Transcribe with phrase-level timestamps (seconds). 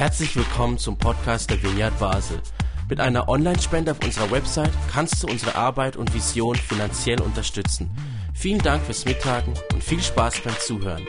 [0.00, 2.40] Herzlich willkommen zum Podcast der Vineyard Basel.
[2.88, 7.90] Mit einer Online-Spende auf unserer Website kannst du unsere Arbeit und Vision finanziell unterstützen.
[8.32, 11.06] Vielen Dank fürs Mittagen und viel Spaß beim Zuhören.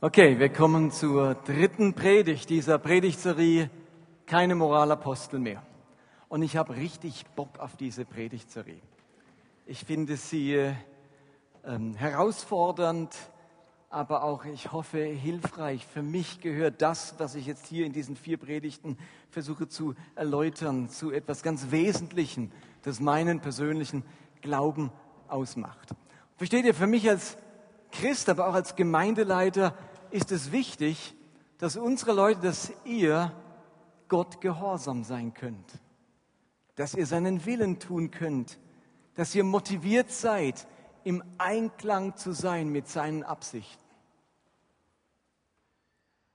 [0.00, 3.68] Okay, wir kommen zur dritten Predigt dieser Predigtserie
[4.26, 5.60] Keine Moralapostel mehr.
[6.28, 8.80] Und ich habe richtig Bock auf diese Predigtserie.
[9.66, 10.72] Ich finde sie
[11.64, 13.10] ähm, herausfordernd,
[13.88, 15.86] aber auch, ich hoffe, hilfreich.
[15.86, 18.98] Für mich gehört das, was ich jetzt hier in diesen vier Predigten
[19.30, 22.50] versuche zu erläutern, zu etwas ganz Wesentlichem,
[22.82, 24.04] das meinen persönlichen
[24.42, 24.90] Glauben
[25.28, 25.94] ausmacht.
[26.36, 27.36] Versteht ihr, für mich als
[27.92, 29.74] Christ, aber auch als Gemeindeleiter
[30.10, 31.14] ist es wichtig,
[31.58, 33.32] dass unsere Leute, dass ihr
[34.08, 35.80] Gott gehorsam sein könnt,
[36.74, 38.58] dass ihr seinen Willen tun könnt,
[39.14, 40.66] dass ihr motiviert seid,
[41.06, 43.84] im Einklang zu sein mit seinen Absichten.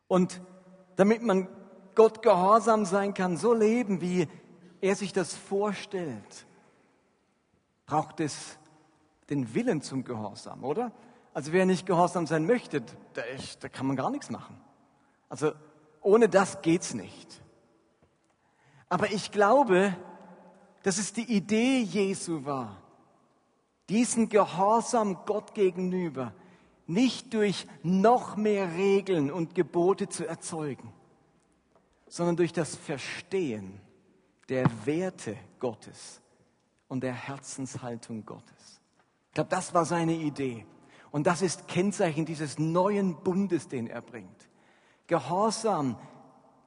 [0.08, 0.42] Und
[0.96, 1.50] damit man
[1.94, 4.30] Gott gehorsam sein kann, so leben, wie
[4.80, 6.46] er sich das vorstellt,
[7.86, 8.58] braucht es
[9.30, 10.94] den Willen zum Gehorsam, oder?
[11.34, 12.80] Also wer nicht gehorsam sein möchte,
[13.12, 13.24] da,
[13.60, 14.58] da kann man gar nichts machen.
[15.28, 15.52] Also
[16.00, 17.42] ohne das geht's nicht.
[18.88, 19.98] Aber ich glaube,
[20.84, 22.81] dass es die Idee Jesu war,
[23.92, 26.34] diesen Gehorsam Gott gegenüber
[26.88, 30.92] nicht durch noch mehr Regeln und Gebote zu erzeugen,
[32.08, 33.80] sondern durch das Verstehen
[34.50, 36.22] der Werte Gottes
[36.88, 38.82] und der Herzenshaltung Gottes.
[39.28, 40.66] Ich glaube, das war seine Idee.
[41.12, 44.50] Und das ist Kennzeichen dieses neuen Bundes, den er bringt.
[45.08, 45.98] Gehorsam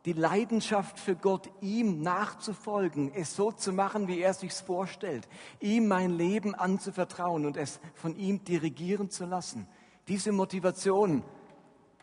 [0.04, 5.26] die Leidenschaft für Gott, ihm nachzufolgen, es so zu machen, wie er sich's vorstellt,
[5.60, 9.66] ihm mein Leben anzuvertrauen und es von ihm dirigieren zu lassen.
[10.08, 11.24] Diese Motivation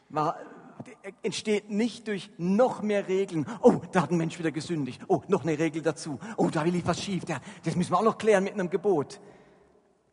[0.09, 0.37] war,
[1.21, 3.45] entsteht nicht durch noch mehr Regeln.
[3.61, 5.03] Oh, da hat ein Mensch wieder gesündigt.
[5.07, 6.19] Oh, noch eine Regel dazu.
[6.37, 7.23] Oh, da ich was schief.
[7.63, 9.21] Das müssen wir auch noch klären mit einem Gebot.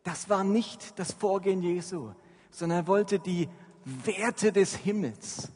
[0.02, 2.10] Das war nicht das Vorgehen Jesu,
[2.50, 3.48] sondern er wollte die
[3.84, 5.50] Werte des Himmels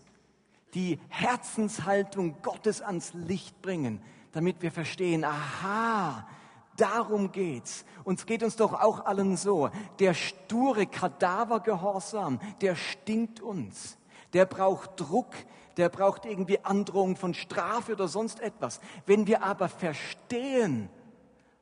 [0.74, 4.02] die Herzenshaltung Gottes ans Licht bringen,
[4.32, 6.26] damit wir verstehen, aha,
[6.76, 7.84] darum geht's.
[8.04, 9.70] Uns geht uns doch auch allen so.
[9.98, 13.98] Der sture Kadavergehorsam, der stinkt uns.
[14.32, 15.34] Der braucht Druck,
[15.76, 18.80] der braucht irgendwie Androhung von Strafe oder sonst etwas.
[19.06, 20.88] Wenn wir aber verstehen,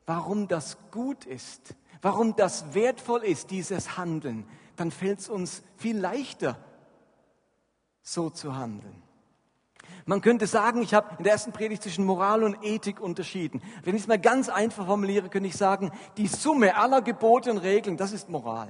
[0.06, 4.46] warum das gut ist, warum das wertvoll ist, dieses Handeln,
[4.76, 6.56] dann fällt es uns viel leichter,
[8.12, 9.02] so zu handeln.
[10.04, 13.62] Man könnte sagen, ich habe in der ersten Predigt zwischen Moral und Ethik unterschieden.
[13.84, 17.58] Wenn ich es mal ganz einfach formuliere, könnte ich sagen, die Summe aller Gebote und
[17.58, 18.68] Regeln, das ist Moral.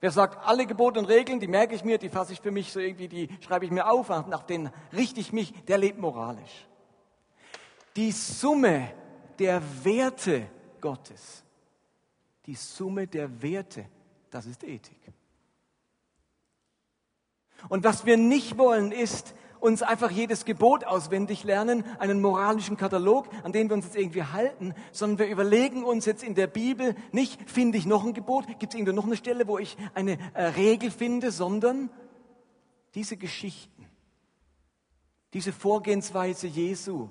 [0.00, 2.72] Wer sagt, alle Gebote und Regeln, die merke ich mir, die fasse ich für mich
[2.72, 6.66] so irgendwie, die schreibe ich mir auf, nach denen richte ich mich, der lebt moralisch.
[7.96, 8.92] Die Summe
[9.38, 10.48] der Werte
[10.80, 11.44] Gottes,
[12.46, 13.86] die Summe der Werte,
[14.30, 15.02] das ist Ethik.
[17.68, 23.28] Und was wir nicht wollen, ist uns einfach jedes Gebot auswendig lernen, einen moralischen Katalog,
[23.44, 26.96] an den wir uns jetzt irgendwie halten, sondern wir überlegen uns jetzt in der Bibel
[27.12, 30.18] nicht, finde ich noch ein Gebot, gibt es irgendwo noch eine Stelle, wo ich eine
[30.34, 31.90] äh, Regel finde, sondern
[32.96, 33.86] diese Geschichten,
[35.32, 37.08] diese Vorgehensweise Jesu,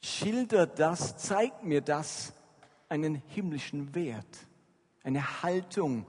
[0.00, 2.32] schildert das, zeigt mir das
[2.88, 4.46] einen himmlischen Wert,
[5.04, 6.06] eine Haltung,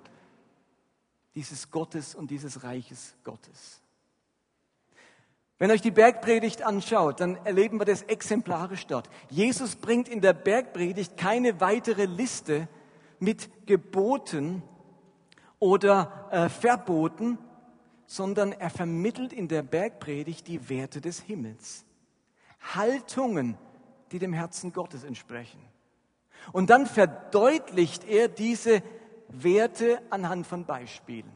[1.39, 3.81] dieses Gottes und dieses Reiches Gottes.
[5.57, 9.09] Wenn euch die Bergpredigt anschaut, dann erleben wir das exemplarisch dort.
[9.29, 12.67] Jesus bringt in der Bergpredigt keine weitere Liste
[13.19, 14.63] mit Geboten
[15.59, 17.37] oder äh, Verboten,
[18.05, 21.85] sondern er vermittelt in der Bergpredigt die Werte des Himmels.
[22.75, 23.57] Haltungen,
[24.11, 25.61] die dem Herzen Gottes entsprechen.
[26.51, 28.83] Und dann verdeutlicht er diese
[29.29, 31.31] Werte anhand von Beispielen.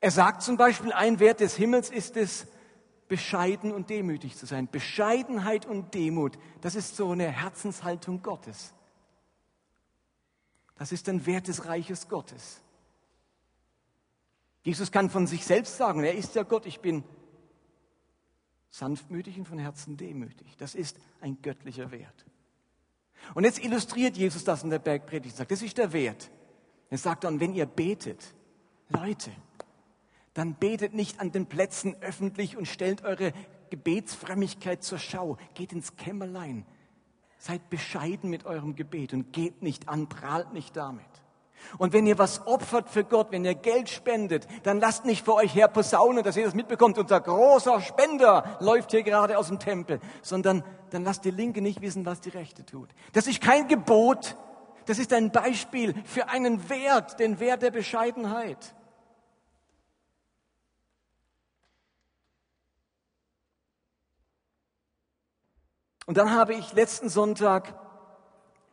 [0.00, 2.46] Er sagt zum Beispiel, ein Wert des Himmels ist es,
[3.08, 4.68] bescheiden und demütig zu sein.
[4.70, 8.74] Bescheidenheit und Demut, das ist so eine Herzenshaltung Gottes.
[10.76, 12.60] Das ist ein Wert des Reiches Gottes.
[14.62, 17.04] Jesus kann von sich selbst sagen, er ist ja Gott, ich bin
[18.70, 20.56] sanftmütig und von Herzen demütig.
[20.56, 22.24] Das ist ein göttlicher Wert.
[23.34, 26.30] Und jetzt illustriert Jesus das in der Bergpredigt und sagt, das ist der Wert.
[26.90, 28.34] Er sagt dann, wenn ihr betet,
[28.88, 29.30] Leute,
[30.34, 33.32] dann betet nicht an den Plätzen öffentlich und stellt eure
[33.70, 35.38] Gebetsfrömmigkeit zur Schau.
[35.54, 36.66] Geht ins Kämmerlein.
[37.38, 41.04] Seid bescheiden mit eurem Gebet und gebt nicht an, prahlt nicht damit.
[41.78, 45.36] Und wenn ihr was opfert für Gott, wenn ihr Geld spendet, dann lasst nicht vor
[45.36, 46.98] euch her posaunen, dass ihr das mitbekommt.
[46.98, 51.80] Unser großer Spender läuft hier gerade aus dem Tempel, sondern dann lasst die Linke nicht
[51.80, 52.88] wissen, was die Rechte tut.
[53.12, 54.36] Das ist kein Gebot.
[54.86, 58.74] Das ist ein Beispiel für einen Wert, den Wert der Bescheidenheit.
[66.06, 67.74] Und dann habe ich letzten Sonntag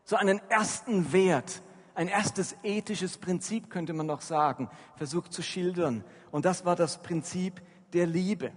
[0.03, 1.61] so einen ersten Wert,
[1.93, 6.03] ein erstes ethisches Prinzip, könnte man noch sagen, versucht zu schildern.
[6.31, 7.61] Und das war das Prinzip
[7.93, 8.51] der Liebe.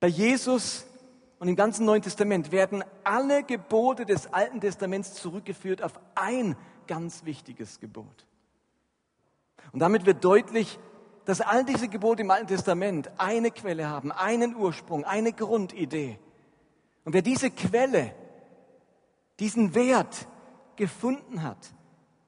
[0.00, 0.86] Bei Jesus
[1.38, 6.56] und im ganzen Neuen Testament werden alle Gebote des Alten Testaments zurückgeführt auf ein
[6.86, 8.26] ganz wichtiges Gebot.
[9.72, 10.78] Und damit wird deutlich,
[11.24, 16.18] dass all diese Gebote im Alten Testament eine Quelle haben, einen Ursprung, eine Grundidee.
[17.04, 18.14] Und wer diese Quelle,
[19.40, 20.28] diesen Wert
[20.76, 21.74] gefunden hat,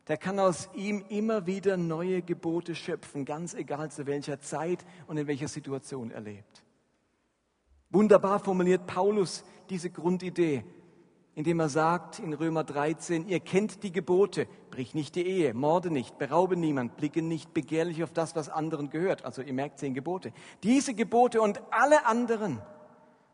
[0.08, 5.19] der kann aus ihm immer wieder neue Gebote schöpfen, ganz egal zu welcher Zeit und
[5.19, 6.64] in welcher Situation er lebt.
[7.90, 10.64] Wunderbar formuliert Paulus diese Grundidee
[11.38, 15.88] indem er sagt in Römer 13, ihr kennt die Gebote, brich nicht die Ehe, morde
[15.88, 19.25] nicht, beraube niemand, blicke nicht begehrlich auf das, was anderen gehört.
[19.25, 20.32] Also ihr merkt zehn Gebote.
[20.64, 22.60] Diese Gebote und alle anderen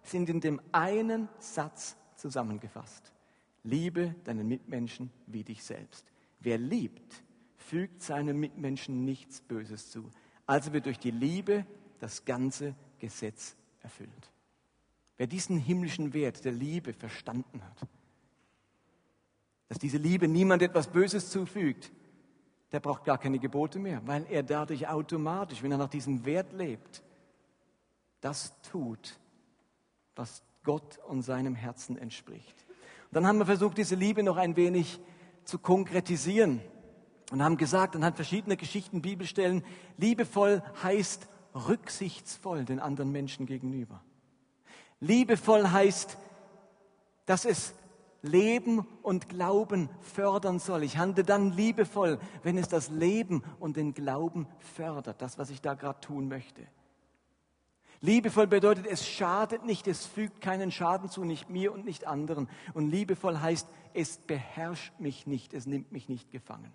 [0.02, 3.13] sind in dem einen Satz zusammengefasst.
[3.64, 6.12] Liebe deinen Mitmenschen wie dich selbst.
[6.40, 7.24] Wer liebt,
[7.56, 10.10] fügt seinem Mitmenschen nichts Böses zu.
[10.46, 11.66] Also wird durch die Liebe
[11.98, 14.30] das ganze Gesetz erfüllt.
[15.16, 17.88] Wer diesen himmlischen Wert der Liebe verstanden hat,
[19.68, 21.90] dass diese Liebe niemand etwas Böses zufügt,
[22.72, 26.52] der braucht gar keine Gebote mehr, weil er dadurch automatisch, wenn er nach diesem Wert
[26.52, 27.02] lebt,
[28.20, 29.18] das tut,
[30.16, 32.64] was Gott und seinem Herzen entspricht.
[33.14, 34.98] Dann haben wir versucht, diese Liebe noch ein wenig
[35.44, 36.60] zu konkretisieren
[37.30, 39.62] und haben gesagt, anhand verschiedener Geschichten, Bibelstellen,
[39.96, 44.02] liebevoll heißt rücksichtsvoll den anderen Menschen gegenüber.
[44.98, 46.18] Liebevoll heißt,
[47.24, 47.74] dass es
[48.22, 50.82] Leben und Glauben fördern soll.
[50.82, 55.60] Ich handle dann liebevoll, wenn es das Leben und den Glauben fördert, das, was ich
[55.60, 56.62] da gerade tun möchte.
[58.00, 62.48] Liebevoll bedeutet, es schadet nicht, es fügt keinen Schaden zu, nicht mir und nicht anderen.
[62.74, 66.72] Und liebevoll heißt, es beherrscht mich nicht, es nimmt mich nicht gefangen.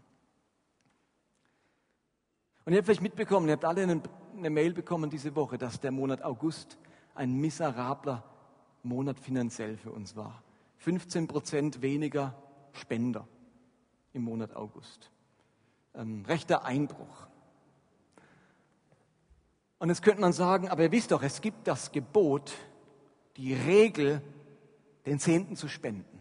[2.65, 5.91] Und ihr habt vielleicht mitbekommen, ihr habt alle eine, Mail bekommen diese Woche, dass der
[5.91, 6.77] Monat August
[7.15, 8.23] ein miserabler
[8.83, 10.43] Monat finanziell für uns war.
[10.77, 12.35] 15 Prozent weniger
[12.71, 13.27] Spender
[14.13, 15.11] im Monat August.
[15.93, 17.27] Ein rechter Einbruch.
[19.79, 22.51] Und jetzt könnte man sagen, aber ihr wisst doch, es gibt das Gebot,
[23.37, 24.21] die Regel,
[25.05, 26.19] den Zehnten zu spenden.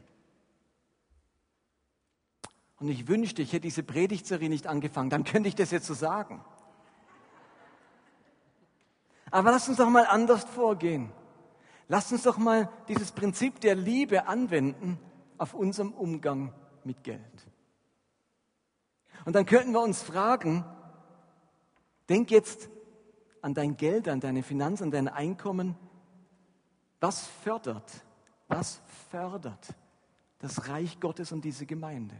[2.78, 5.94] Und ich wünschte, ich hätte diese Predigtserie nicht angefangen, dann könnte ich das jetzt so
[5.94, 6.44] sagen.
[9.32, 11.12] Aber lasst uns doch mal anders vorgehen.
[11.88, 14.99] Lasst uns doch mal dieses Prinzip der Liebe anwenden
[15.37, 16.54] auf unserem Umgang
[16.84, 17.20] mit Geld.
[19.25, 20.64] Und dann könnten wir uns fragen,
[22.08, 22.70] denk jetzt
[23.43, 25.76] an dein Geld, an deine Finanzen, an dein Einkommen.
[27.00, 28.05] Was fördert,
[28.49, 28.81] was
[29.11, 29.75] fördert
[30.38, 32.17] das Reich Gottes und diese Gemeinde?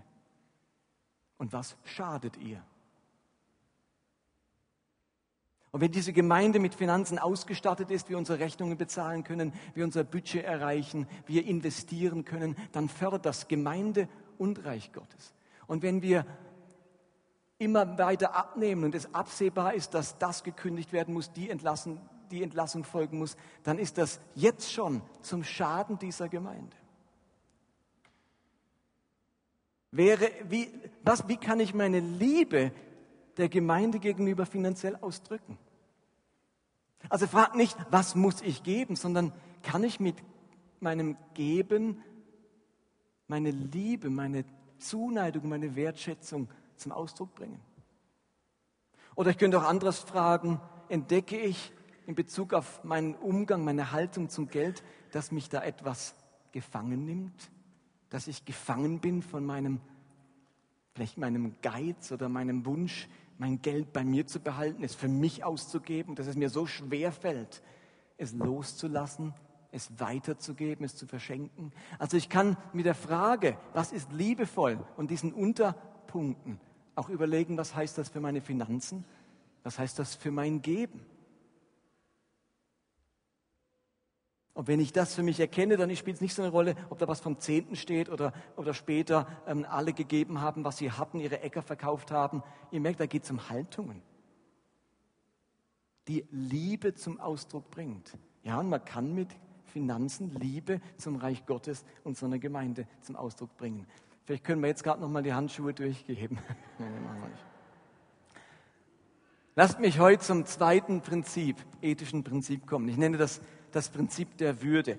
[1.37, 2.63] Und was schadet ihr?
[5.71, 10.03] Und wenn diese Gemeinde mit Finanzen ausgestattet ist, wir unsere Rechnungen bezahlen können, wir unser
[10.03, 14.09] Budget erreichen, wir investieren können, dann fördert das Gemeinde
[14.39, 15.35] und Reich Gottes.
[15.67, 16.25] Und wenn wir
[17.59, 22.01] immer weiter abnehmen und es absehbar ist, dass das gekündigt werden muss, die, entlassen,
[22.31, 26.77] die Entlassung folgen muss, dann ist das jetzt schon zum Schaden dieser Gemeinde.
[29.91, 30.71] Wäre, wie,
[31.03, 32.73] was, wie kann ich meine Liebe
[33.39, 35.59] der Gemeinde gegenüber finanziell ausdrücken.
[37.09, 40.17] Also fragt nicht, was muss ich geben, sondern kann ich mit
[40.81, 42.03] meinem Geben
[43.29, 44.45] meine Liebe, meine
[44.79, 46.49] Zuneigung, meine Wertschätzung
[46.79, 47.61] zum Ausdruck bringen?
[49.15, 51.73] Oder ich könnte auch anderes fragen, entdecke ich
[52.07, 56.15] in Bezug auf meinen Umgang, meine Haltung zum Geld, dass mich da etwas
[56.53, 57.51] gefangen nimmt,
[58.11, 59.81] dass ich gefangen bin von meinem,
[60.95, 63.09] vielleicht meinem Geiz oder meinem Wunsch,
[63.39, 67.13] mein Geld bei mir zu behalten, es für mich auszugeben, dass es mir so schwer
[67.13, 67.63] fällt,
[68.17, 69.35] es loszulassen,
[69.71, 71.73] es weiterzugeben, es zu verschenken.
[71.99, 76.61] Also ich kann mit der Frage, was ist liebevoll und diesen Unterpunkten
[76.99, 79.05] auch überlegen, was heißt das für meine Finanzen,
[79.63, 81.01] was heißt das für mein Geben.
[84.53, 86.99] Und wenn ich das für mich erkenne, dann spielt es nicht so eine Rolle, ob
[86.99, 91.21] da was vom Zehnten steht oder, oder später ähm, alle gegeben haben, was sie hatten,
[91.21, 92.43] ihre Äcker verkauft haben.
[92.73, 94.03] Ihr merkt, da geht es um Haltungen,
[96.09, 98.19] die Liebe zum Ausdruck bringt.
[98.43, 99.29] Ja, und man kann mit
[99.67, 103.87] Finanzen Liebe zum Reich Gottes und seiner Gemeinde zum Ausdruck bringen.
[104.29, 106.39] Vielleicht können wir jetzt gerade noch mal die Handschuhe durchgeben.
[106.79, 107.45] Nein, machen wir nicht.
[109.57, 112.91] Lasst mich heute zum zweiten Prinzip, ethischen Prinzip kommen.
[112.91, 113.41] Ich nenne das
[113.73, 114.99] das Prinzip der Würde.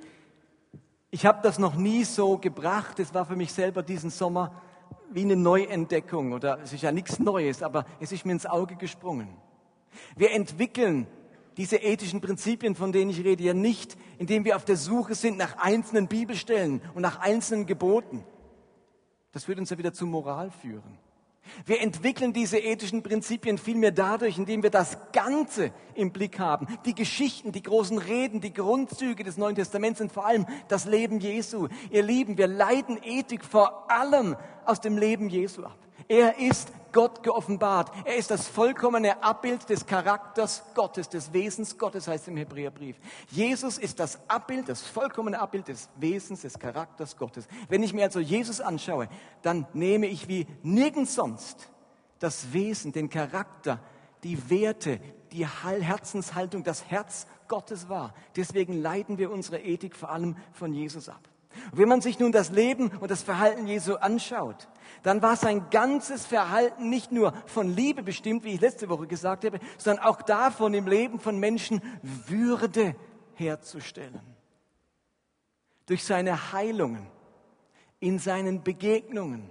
[1.11, 2.97] Ich habe das noch nie so gebracht.
[2.97, 4.63] Es war für mich selber diesen Sommer
[5.11, 8.77] wie eine Neuentdeckung oder es ist ja nichts Neues, aber es ist mir ins Auge
[8.77, 9.29] gesprungen.
[10.15, 11.05] Wir entwickeln
[11.55, 15.37] diese ethischen Prinzipien, von denen ich rede, ja nicht, indem wir auf der Suche sind
[15.37, 18.25] nach einzelnen Bibelstellen und nach einzelnen Geboten.
[19.31, 20.97] Das würde uns ja wieder zur Moral führen.
[21.65, 26.67] Wir entwickeln diese ethischen Prinzipien vielmehr dadurch, indem wir das Ganze im Blick haben.
[26.85, 31.19] Die Geschichten, die großen Reden, die Grundzüge des Neuen Testaments und vor allem das Leben
[31.19, 31.67] Jesu.
[31.91, 35.77] Ihr Lieben, wir leiten Ethik vor allem aus dem Leben Jesu ab.
[36.07, 37.91] Er ist Gott geoffenbart.
[38.05, 42.97] Er ist das vollkommene Abbild des Charakters Gottes, des Wesens Gottes, heißt im Hebräerbrief.
[43.29, 47.47] Jesus ist das Abbild, das vollkommene Abbild des Wesens, des Charakters Gottes.
[47.67, 49.07] Wenn ich mir also Jesus anschaue,
[49.41, 51.69] dann nehme ich wie nirgends sonst
[52.19, 53.79] das Wesen, den Charakter,
[54.23, 54.99] die Werte,
[55.31, 58.13] die Herzenshaltung, das Herz Gottes wahr.
[58.35, 61.29] Deswegen leiten wir unsere Ethik vor allem von Jesus ab.
[61.71, 64.67] Und wenn man sich nun das Leben und das Verhalten Jesu anschaut,
[65.03, 69.45] dann war sein ganzes Verhalten nicht nur von Liebe bestimmt, wie ich letzte Woche gesagt
[69.45, 71.81] habe, sondern auch davon, im Leben von Menschen
[72.27, 72.95] Würde
[73.35, 74.21] herzustellen.
[75.85, 77.07] Durch seine Heilungen,
[77.99, 79.49] in seinen Begegnungen,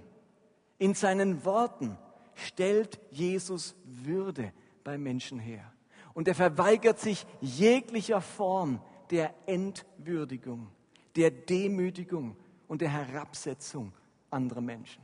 [0.77, 1.97] in seinen Worten
[2.33, 4.53] stellt Jesus Würde
[4.83, 5.73] bei Menschen her.
[6.13, 10.71] Und er verweigert sich jeglicher Form der Entwürdigung
[11.15, 12.35] der Demütigung
[12.67, 13.93] und der Herabsetzung
[14.29, 15.01] anderer Menschen.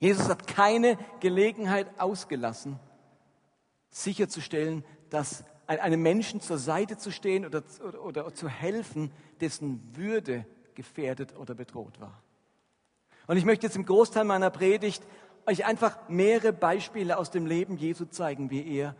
[0.00, 2.78] Jesus hat keine Gelegenheit ausgelassen,
[3.90, 10.46] sicherzustellen, dass einem Menschen zur Seite zu stehen oder, oder, oder zu helfen, dessen Würde
[10.74, 12.22] gefährdet oder bedroht war.
[13.26, 15.02] Und ich möchte jetzt im Großteil meiner Predigt
[15.46, 18.96] euch einfach mehrere Beispiele aus dem Leben Jesu zeigen, wie er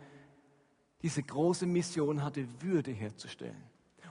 [1.01, 3.61] diese große Mission hatte, Würde herzustellen.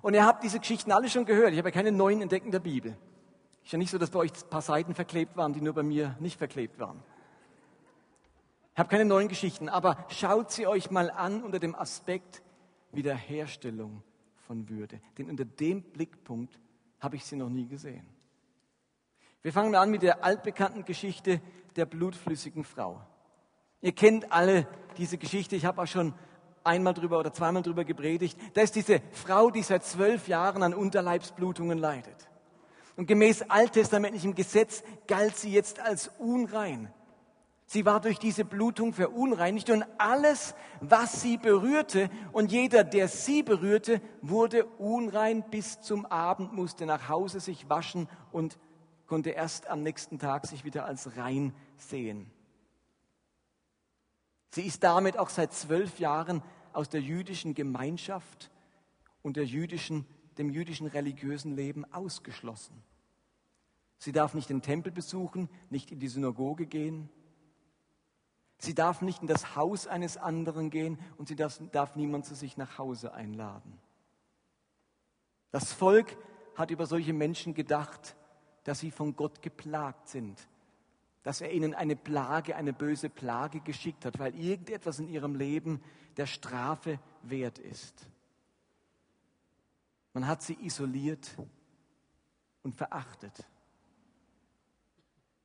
[0.05, 1.53] Und ihr habt diese Geschichten alle schon gehört.
[1.53, 2.95] Ich habe ja keine neuen Entdecken der Bibel.
[3.65, 5.83] Ist ja nicht so, dass bei euch ein paar Seiten verklebt waren, die nur bei
[5.83, 7.03] mir nicht verklebt waren.
[8.75, 12.43] Ich habe keine neuen Geschichten, aber schaut sie euch mal an unter dem Aspekt
[12.93, 14.03] Wiederherstellung
[14.47, 15.01] von Würde.
[15.17, 16.61] Denn unter dem Blickpunkt
[17.01, 18.07] habe ich sie noch nie gesehen.
[19.41, 21.41] Wir fangen mal an mit der altbekannten Geschichte
[21.77, 23.01] der blutflüssigen Frau.
[23.81, 24.69] Ihr kennt alle
[24.99, 25.57] diese Geschichte.
[25.57, 26.13] Ich habe auch schon
[26.65, 28.39] einmal drüber oder zweimal drüber gepredigt.
[28.55, 32.29] Da ist diese Frau, die seit zwölf Jahren an Unterleibsblutungen leidet.
[32.97, 36.93] Und gemäß alttestamentlichem Gesetz galt sie jetzt als unrein.
[37.67, 43.43] Sie war durch diese Blutung verunreinigt und alles, was sie berührte und jeder, der sie
[43.43, 48.59] berührte, wurde unrein bis zum Abend, musste nach Hause sich waschen und
[49.07, 52.31] konnte erst am nächsten Tag sich wieder als rein sehen.
[54.55, 56.41] Sie ist damit auch seit zwölf Jahren
[56.73, 58.53] aus der jüdischen Gemeinschaft
[59.21, 60.07] und der jüdischen,
[60.39, 62.81] dem jüdischen religiösen Leben ausgeschlossen.
[63.99, 67.09] Sie darf nicht den Tempel besuchen, nicht in die Synagoge gehen.
[68.59, 72.37] Sie darf nicht in das Haus eines anderen gehen und sie darf, darf niemand zu
[72.37, 73.81] sich nach Hause einladen.
[75.51, 76.17] Das Volk
[76.55, 78.15] hat über solche Menschen gedacht,
[78.63, 80.49] dass sie von Gott geplagt sind,
[81.25, 85.83] dass er ihnen eine Plage, eine böse Plage geschickt hat, weil irgendetwas in ihrem Leben
[86.19, 88.07] der Strafe wert ist.
[90.13, 91.35] Man hat sie isoliert
[92.63, 93.49] und verachtet.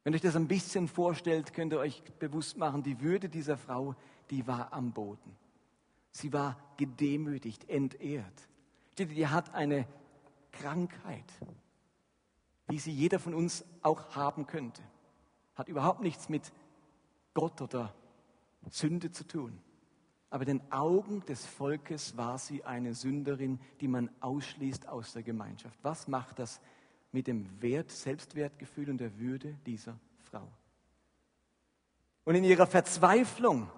[0.04, 3.96] Wenn euch das ein bisschen vorstellt, könnt ihr euch bewusst machen, die Würde dieser Frau,
[4.30, 5.36] die war am Boden.
[6.12, 8.48] Sie war gedemütigt, entehrt.
[8.98, 9.88] Die hat eine
[10.52, 11.32] Krankheit,
[12.68, 14.82] wie sie jeder von uns auch haben könnte.
[15.60, 16.54] Hat überhaupt nichts mit
[17.34, 17.94] Gott oder
[18.70, 19.60] Sünde zu tun.
[20.30, 25.78] Aber den Augen des Volkes war sie eine Sünderin, die man ausschließt aus der Gemeinschaft.
[25.82, 26.62] Was macht das
[27.12, 30.00] mit dem Wert, Selbstwertgefühl und der Würde dieser
[30.32, 30.48] Frau?
[32.24, 33.70] Und in ihrer Verzweiflung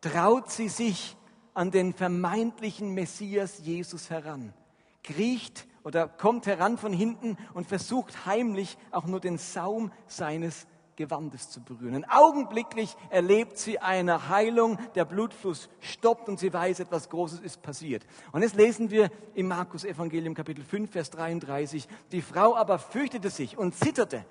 [0.00, 1.18] traut sie sich
[1.52, 4.54] an den vermeintlichen Messias Jesus heran,
[5.02, 11.50] kriecht oder kommt heran von hinten und versucht heimlich auch nur den Saum seines Gewandes
[11.50, 12.04] zu berühren.
[12.08, 18.06] Augenblicklich erlebt sie eine Heilung, der Blutfluss stoppt und sie weiß, etwas Großes ist passiert.
[18.32, 23.30] Und jetzt lesen wir im Markus Evangelium Kapitel 5, Vers 33, die Frau aber fürchtete
[23.30, 24.24] sich und zitterte,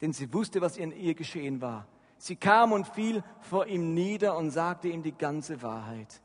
[0.00, 1.86] denn sie wusste, was in ihr geschehen war.
[2.18, 6.22] Sie kam und fiel vor ihm nieder und sagte ihm die ganze Wahrheit.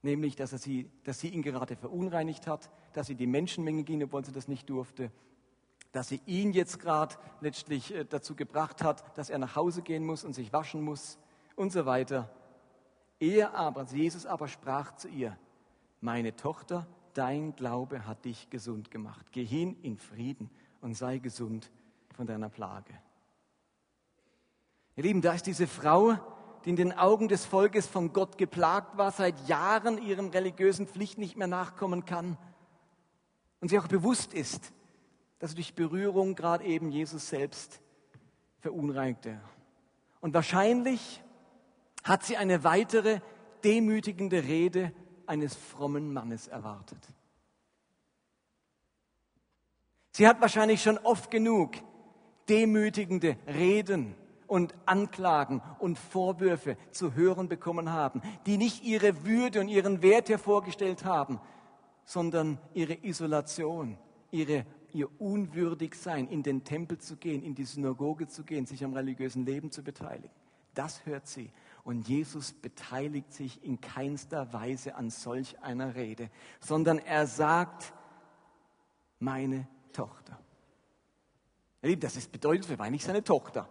[0.00, 4.02] Nämlich, dass, er sie, dass sie ihn gerade verunreinigt hat, dass sie die Menschenmenge ging,
[4.02, 5.12] obwohl sie das nicht durfte,
[5.92, 10.04] dass sie ihn jetzt gerade letztlich äh, dazu gebracht hat, dass er nach Hause gehen
[10.04, 11.18] muss und sich waschen muss
[11.54, 12.30] und so weiter.
[13.20, 15.36] Er aber, Jesus aber sprach zu ihr,
[16.00, 19.26] meine Tochter, dein Glaube hat dich gesund gemacht.
[19.30, 21.70] Geh hin in Frieden und sei gesund
[22.16, 22.92] von deiner Plage.
[24.96, 26.18] Ihr Lieben, da ist diese Frau,
[26.64, 31.20] die in den Augen des Volkes von Gott geplagt war, seit Jahren ihren religiösen Pflichten
[31.20, 32.38] nicht mehr nachkommen kann
[33.60, 34.72] und sie auch bewusst ist,
[35.42, 37.80] dass durch Berührung gerade eben Jesus selbst
[38.60, 39.40] verunreinigte.
[40.20, 41.20] Und wahrscheinlich
[42.04, 43.18] hat sie eine weitere
[43.64, 44.92] demütigende Rede
[45.26, 47.00] eines frommen Mannes erwartet.
[50.12, 51.72] Sie hat wahrscheinlich schon oft genug
[52.48, 54.14] demütigende Reden
[54.46, 60.28] und Anklagen und Vorwürfe zu hören bekommen haben, die nicht ihre Würde und ihren Wert
[60.28, 61.40] hervorgestellt haben,
[62.04, 63.98] sondern ihre Isolation,
[64.30, 68.94] ihre, ihr Unwürdigsein, in den Tempel zu gehen, in die Synagoge zu gehen, sich am
[68.94, 70.34] religiösen Leben zu beteiligen.
[70.74, 71.50] Das hört sie.
[71.84, 76.30] Und Jesus beteiligt sich in keinster Weise an solch einer Rede,
[76.60, 77.92] sondern er sagt,
[79.18, 80.38] meine Tochter.
[81.98, 83.68] Das ist bedeutet, wir waren nicht seine Tochter.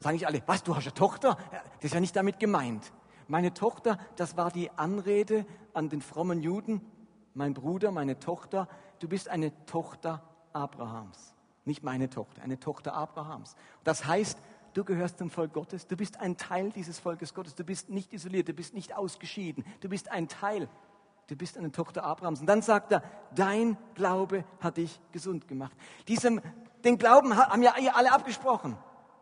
[0.00, 1.36] Sagen nicht alle, was, du hast eine Tochter?
[1.76, 2.92] Das ist ja nicht damit gemeint.
[3.28, 6.80] Meine Tochter, das war die Anrede an den frommen Juden.
[7.34, 8.68] Mein Bruder, meine Tochter,
[9.04, 10.22] du bist eine Tochter
[10.54, 11.34] Abrahams.
[11.66, 13.54] Nicht meine Tochter, eine Tochter Abrahams.
[13.84, 14.38] Das heißt,
[14.72, 18.14] du gehörst zum Volk Gottes, du bist ein Teil dieses Volkes Gottes, du bist nicht
[18.14, 20.70] isoliert, du bist nicht ausgeschieden, du bist ein Teil,
[21.26, 22.40] du bist eine Tochter Abrahams.
[22.40, 23.02] Und dann sagt er,
[23.34, 25.76] dein Glaube hat dich gesund gemacht.
[26.08, 26.40] Diesem,
[26.82, 28.74] den Glauben haben ja alle abgesprochen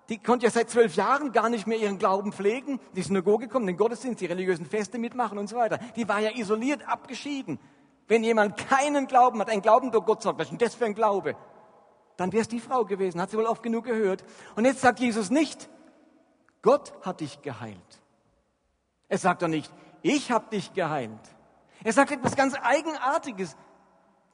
[0.09, 3.67] die konnte ja seit zwölf Jahren gar nicht mehr ihren Glauben pflegen, die Synagoge kommen,
[3.67, 5.79] den Gottesdienst, die religiösen Feste mitmachen und so weiter.
[5.97, 7.59] Die war ja isoliert, abgeschieden.
[8.09, 10.85] Wenn jemand keinen Glauben hat, ein Glauben durch Gott sagt, was ist denn das für
[10.85, 11.37] ein Glaube?
[12.17, 14.25] Dann wäre es die Frau gewesen, hat sie wohl oft genug gehört.
[14.55, 15.69] Und jetzt sagt Jesus nicht,
[16.61, 18.01] Gott hat dich geheilt.
[19.09, 21.21] Er sagt doch nicht, ich habe dich geheilt.
[21.85, 23.57] Er sagt etwas ganz Eigenartiges.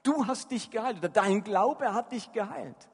[0.03, 2.89] Du hast dich geheilt oder dein Glaube hat dich geheilt.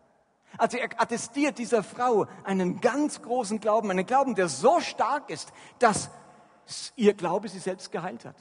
[0.56, 5.52] Also er attestiert dieser Frau einen ganz großen Glauben, einen Glauben, der so stark ist,
[5.78, 6.10] dass
[6.96, 8.36] ihr Glaube sie selbst geheilt hat.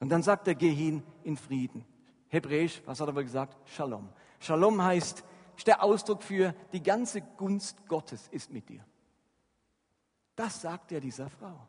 [0.00, 1.84] Und dann sagt er, geh hin in Frieden.
[2.28, 3.56] Hebräisch, was hat er wohl gesagt?
[3.70, 4.08] Shalom.
[4.38, 5.24] Shalom heißt,
[5.56, 8.84] ist der Ausdruck für die ganze Gunst Gottes ist mit dir.
[10.36, 11.66] Das sagt er dieser Frau.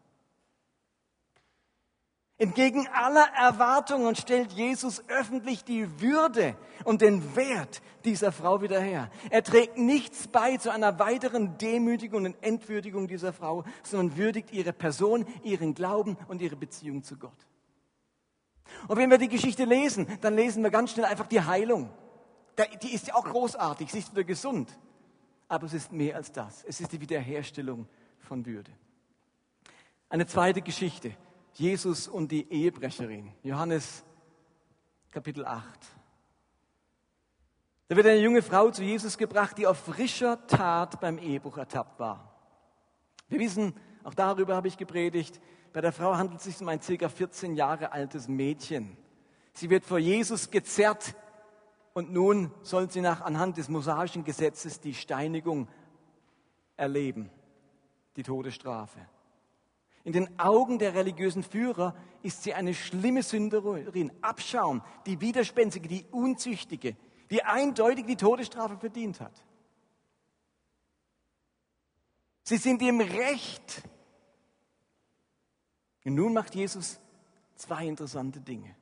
[2.37, 9.09] Entgegen aller Erwartungen stellt Jesus öffentlich die Würde und den Wert dieser Frau wieder her.
[9.29, 14.71] Er trägt nichts bei zu einer weiteren Demütigung und Entwürdigung dieser Frau, sondern würdigt ihre
[14.71, 17.48] Person, ihren Glauben und ihre Beziehung zu Gott.
[18.87, 21.89] Und wenn wir die Geschichte lesen, dann lesen wir ganz schnell einfach die Heilung.
[22.81, 24.77] Die ist ja auch großartig, sie ist wieder gesund.
[25.47, 26.63] Aber es ist mehr als das.
[26.63, 27.87] Es ist die Wiederherstellung
[28.19, 28.71] von Würde.
[30.09, 31.15] Eine zweite Geschichte
[31.53, 33.31] Jesus und die Ehebrecherin.
[33.43, 34.03] Johannes
[35.11, 35.65] Kapitel 8.
[37.89, 41.99] Da wird eine junge Frau zu Jesus gebracht, die auf frischer Tat beim Ehebruch ertappt
[41.99, 42.35] war.
[43.27, 45.41] Wir wissen, auch darüber habe ich gepredigt,
[45.73, 48.97] bei der Frau handelt es sich um ein circa 14 Jahre altes Mädchen.
[49.53, 51.15] Sie wird vor Jesus gezerrt
[51.93, 55.67] und nun soll sie nach anhand des mosaischen Gesetzes die Steinigung
[56.77, 57.29] erleben,
[58.15, 58.99] die Todesstrafe.
[60.03, 66.05] In den Augen der religiösen Führer ist sie eine schlimme Sünderin, Abschaum, die Widerspenstige, die
[66.09, 66.95] Unzüchtige,
[67.29, 69.43] die eindeutig die Todesstrafe verdient hat.
[72.43, 73.83] Sie sind im Recht.
[76.05, 76.99] Und nun macht Jesus
[77.55, 78.75] zwei interessante Dinge.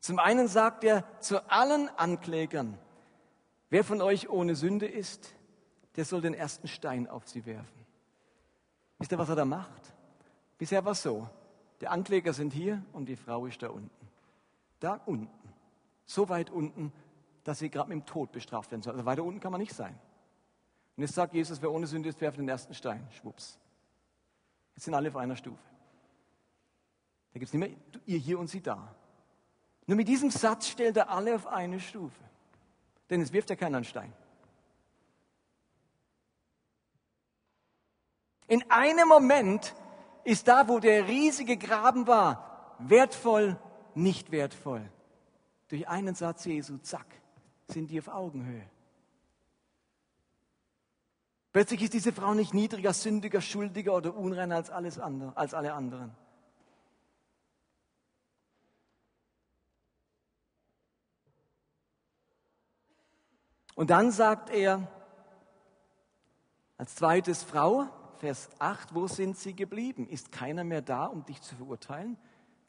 [0.00, 2.78] Zum einen sagt er zu allen Anklägern,
[3.70, 5.34] wer von euch ohne Sünde ist,
[5.96, 7.86] der soll den ersten Stein auf sie werfen.
[8.98, 9.94] Wisst ihr, was er da macht?
[10.56, 11.28] Bisher war es so,
[11.80, 14.08] die Ankläger sind hier und die Frau ist da unten.
[14.80, 15.52] Da unten.
[16.06, 16.92] So weit unten,
[17.44, 18.94] dass sie gerade mit dem Tod bestraft werden soll.
[18.94, 19.98] Also weiter unten kann man nicht sein.
[20.96, 23.06] Und jetzt sagt Jesus, wer ohne Sünde ist, werfe den ersten Stein.
[23.12, 23.58] Schwupps.
[24.74, 25.62] Jetzt sind alle auf einer Stufe.
[27.32, 28.94] Da gibt es nicht mehr ihr hier und sie da.
[29.86, 32.22] Nur mit diesem Satz stellt er alle auf eine Stufe.
[33.10, 34.12] Denn es wirft ja keinen einen Stein.
[38.46, 39.74] In einem Moment
[40.24, 43.58] ist da, wo der riesige Graben war, wertvoll,
[43.94, 44.90] nicht wertvoll.
[45.68, 47.06] Durch einen Satz Jesu, zack,
[47.66, 48.68] sind die auf Augenhöhe.
[51.52, 55.74] Plötzlich ist diese Frau nicht niedriger, sündiger, schuldiger oder unreiner als, alles andere, als alle
[55.74, 56.14] anderen.
[63.78, 64.88] Und dann sagt er
[66.78, 67.86] als zweites Frau,
[68.16, 70.08] Vers 8, wo sind sie geblieben?
[70.08, 72.16] Ist keiner mehr da, um dich zu verurteilen?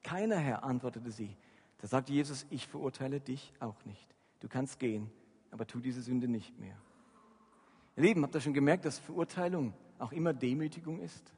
[0.03, 1.35] Keiner, Herr, antwortete sie.
[1.79, 4.07] Da sagte Jesus, ich verurteile dich auch nicht.
[4.39, 5.09] Du kannst gehen,
[5.49, 6.77] aber tu diese Sünde nicht mehr.
[7.95, 11.33] Ihr Lieben, habt ihr schon gemerkt, dass Verurteilung auch immer Demütigung ist?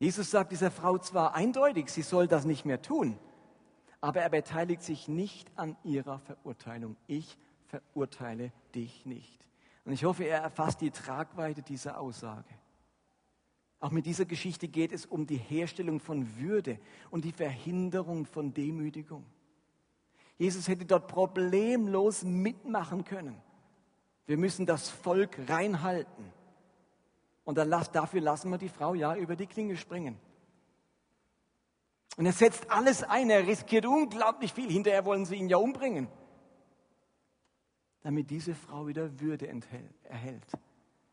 [0.00, 3.20] Jesus sagt dieser Frau zwar eindeutig, sie soll das nicht mehr tun,
[4.02, 6.96] aber er beteiligt sich nicht an ihrer Verurteilung.
[7.06, 9.46] Ich verurteile dich nicht.
[9.84, 12.50] Und ich hoffe, er erfasst die Tragweite dieser Aussage.
[13.78, 16.78] Auch mit dieser Geschichte geht es um die Herstellung von Würde
[17.10, 19.24] und die Verhinderung von Demütigung.
[20.36, 23.40] Jesus hätte dort problemlos mitmachen können.
[24.26, 26.24] Wir müssen das Volk reinhalten.
[27.44, 30.18] Und dann dafür lassen wir die Frau ja über die Klinge springen.
[32.16, 34.70] Und er setzt alles ein, er riskiert unglaublich viel.
[34.70, 36.08] Hinterher wollen sie ihn ja umbringen,
[38.02, 39.48] damit diese Frau wieder Würde
[40.04, 40.46] erhält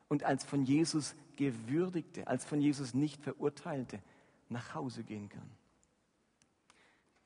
[0.10, 4.02] und als von Jesus gewürdigte, als von Jesus nicht verurteilte,
[4.50, 5.50] nach Hause gehen kann.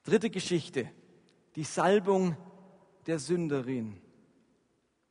[0.04, 0.92] Dritte Geschichte,
[1.56, 2.36] die Salbung
[3.08, 4.00] der Sünderin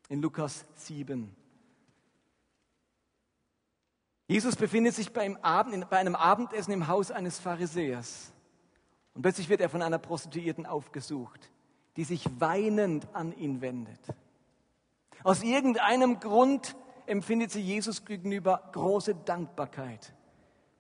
[0.08, 1.34] in Lukas 7.
[4.28, 8.31] Jesus befindet sich bei einem, Abendessen im Haus eines Pharisäers.
[9.14, 11.50] Und plötzlich wird er von einer Prostituierten aufgesucht,
[11.96, 14.00] die sich weinend an ihn wendet.
[15.22, 20.14] Aus irgendeinem Grund empfindet sie Jesus gegenüber große Dankbarkeit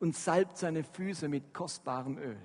[0.00, 2.38] und salbt seine Füße mit kostbarem Öl.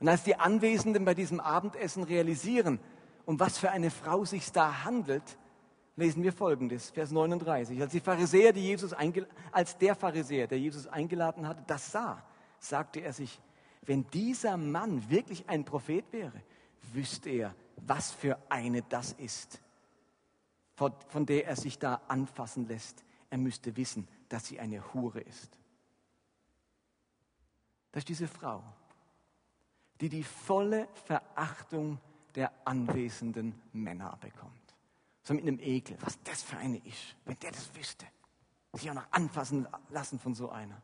[0.00, 2.80] Und als die Anwesenden bei diesem Abendessen realisieren,
[3.26, 5.38] um was für eine Frau sich da handelt,
[5.96, 7.80] lesen wir folgendes, Vers 39.
[7.80, 8.94] Als die Pharisäer, die Jesus
[9.52, 12.22] als der Pharisäer, der Jesus eingeladen hatte, das sah,
[12.60, 13.40] sagte er sich,
[13.88, 16.42] wenn dieser Mann wirklich ein Prophet wäre,
[16.92, 19.62] wüsste er, was für eine das ist,
[20.74, 23.02] von, der er sich da anfassen lässt.
[23.30, 25.58] Er müsste wissen, dass sie eine Hure ist.
[27.92, 28.62] Das ist diese Frau,
[30.02, 31.98] die die volle Verachtung
[32.34, 34.52] der anwesenden Männer bekommt.
[35.22, 38.04] So mit einem Ekel, was das für eine ist, wenn der das wüsste.
[38.74, 40.82] Sich auch noch anfassen lassen von so einer.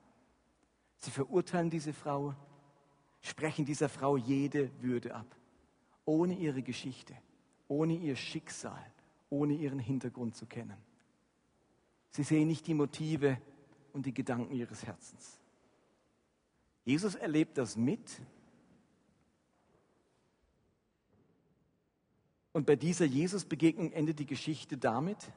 [0.97, 2.35] Sie verurteilen diese Frau
[3.25, 5.35] sprechen dieser Frau jede Würde ab.
[6.05, 7.17] Ohne ihre Geschichte,
[7.69, 8.85] ohne ihr Schicksal,
[9.31, 10.77] ohne ihren Hintergrund zu kennen.
[12.11, 13.39] Sie sehen nicht die Motive
[13.95, 15.41] und die Gedanken ihres Herzens.
[16.85, 18.21] Jesus erlebt das mit.
[22.53, 25.33] Und bei dieser Jesus-Begegnung endet die Geschichte damit,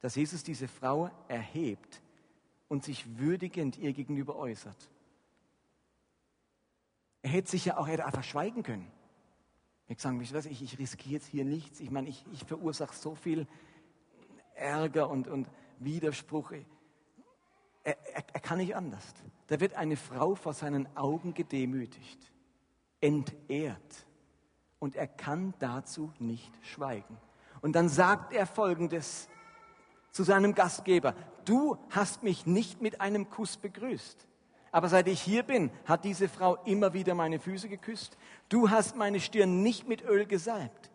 [0.00, 2.02] dass Jesus diese Frau erhebt
[2.68, 4.90] und sich würdigend ihr gegenüber äußert.
[7.22, 8.90] Er hätte sich ja auch hätte einfach schweigen können.
[9.88, 11.80] Ich sagen, was, ich, ich riskiere jetzt hier nichts.
[11.80, 13.46] Ich meine, ich, ich verursache so viel
[14.54, 16.52] Ärger und, und Widerspruch.
[16.52, 16.64] Er,
[17.84, 19.04] er, er kann nicht anders.
[19.48, 22.32] Da wird eine Frau vor seinen Augen gedemütigt,
[23.00, 24.06] entehrt.
[24.78, 27.18] Und er kann dazu nicht schweigen.
[27.60, 29.28] Und dann sagt er Folgendes
[30.10, 31.14] zu seinem Gastgeber.
[31.44, 34.26] Du hast mich nicht mit einem Kuss begrüßt.
[34.72, 38.16] Aber seit ich hier bin, hat diese Frau immer wieder meine Füße geküsst.
[38.48, 40.90] Du hast meine Stirn nicht mit Öl gesalbt.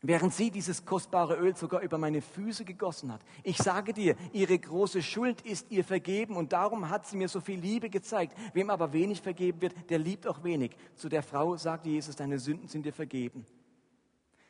[0.00, 3.20] Während sie dieses kostbare Öl sogar über meine Füße gegossen hat.
[3.42, 7.40] Ich sage dir, ihre große Schuld ist ihr vergeben und darum hat sie mir so
[7.40, 8.32] viel Liebe gezeigt.
[8.54, 10.76] Wem aber wenig vergeben wird, der liebt auch wenig.
[10.94, 13.44] Zu der Frau sagte Jesus, deine Sünden sind dir vergeben.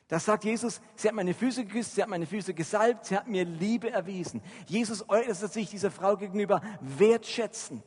[0.08, 3.28] Da sagt Jesus, sie hat meine Füße geküsst, sie hat meine Füße gesalbt, sie hat
[3.28, 4.40] mir Liebe erwiesen.
[4.66, 7.84] Jesus äußert sich dieser Frau gegenüber wertschätzend.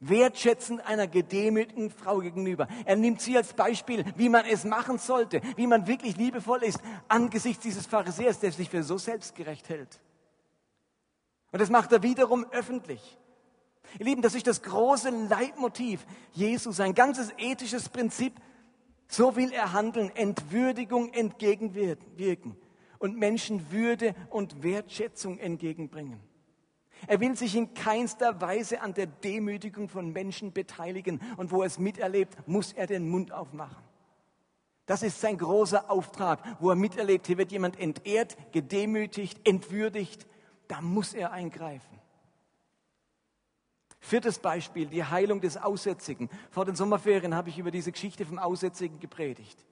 [0.00, 2.68] Wertschätzend einer gedemütigten Frau gegenüber.
[2.86, 6.80] Er nimmt sie als Beispiel, wie man es machen sollte, wie man wirklich liebevoll ist
[7.08, 10.00] angesichts dieses Pharisäers, der sich für so selbstgerecht hält.
[11.52, 13.18] Und das macht er wiederum öffentlich.
[13.98, 18.34] Ihr Lieben, das ist das große Leitmotiv Jesu, sein ganzes ethisches Prinzip
[19.08, 22.56] so will er handeln, Entwürdigung entgegenwirken
[22.98, 26.20] und Menschen Würde und Wertschätzung entgegenbringen.
[27.06, 31.66] Er will sich in keinster Weise an der Demütigung von Menschen beteiligen und wo er
[31.66, 33.84] es miterlebt, muss er den Mund aufmachen.
[34.86, 40.26] Das ist sein großer Auftrag, wo er miterlebt, hier wird jemand entehrt, gedemütigt, entwürdigt.
[40.68, 42.00] Da muss er eingreifen.
[44.06, 46.30] Viertes Beispiel, die Heilung des Aussätzigen.
[46.50, 49.64] Vor den Sommerferien habe ich über diese Geschichte vom Aussätzigen gepredigt.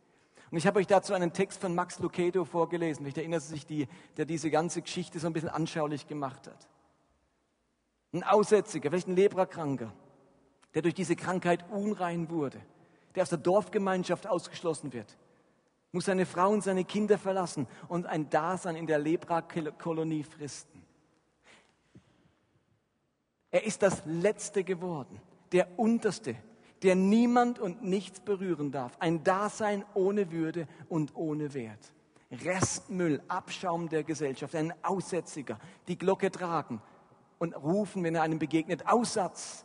[0.51, 3.05] Und ich habe euch dazu einen Text von Max Lucado vorgelesen.
[3.05, 6.68] Vielleicht erinnert sich die, der diese ganze Geschichte so ein bisschen anschaulich gemacht hat.
[8.12, 9.92] Ein Aussätziger, vielleicht ein Leprakranker,
[10.75, 12.61] der durch diese Krankheit unrein wurde
[13.14, 15.16] der aus der Dorfgemeinschaft ausgeschlossen wird,
[15.92, 20.73] muss seine Frau und seine Kinder verlassen und ein Dasein in der Lepra-Kolonie fristen.
[23.54, 25.20] Er ist das Letzte geworden,
[25.52, 26.34] der Unterste,
[26.82, 28.96] der niemand und nichts berühren darf.
[28.98, 31.94] Ein Dasein ohne Würde und ohne Wert.
[32.32, 36.82] Restmüll, Abschaum der Gesellschaft, ein Aussätziger, die Glocke tragen
[37.38, 39.62] und rufen, wenn er einem begegnet, Aussatz,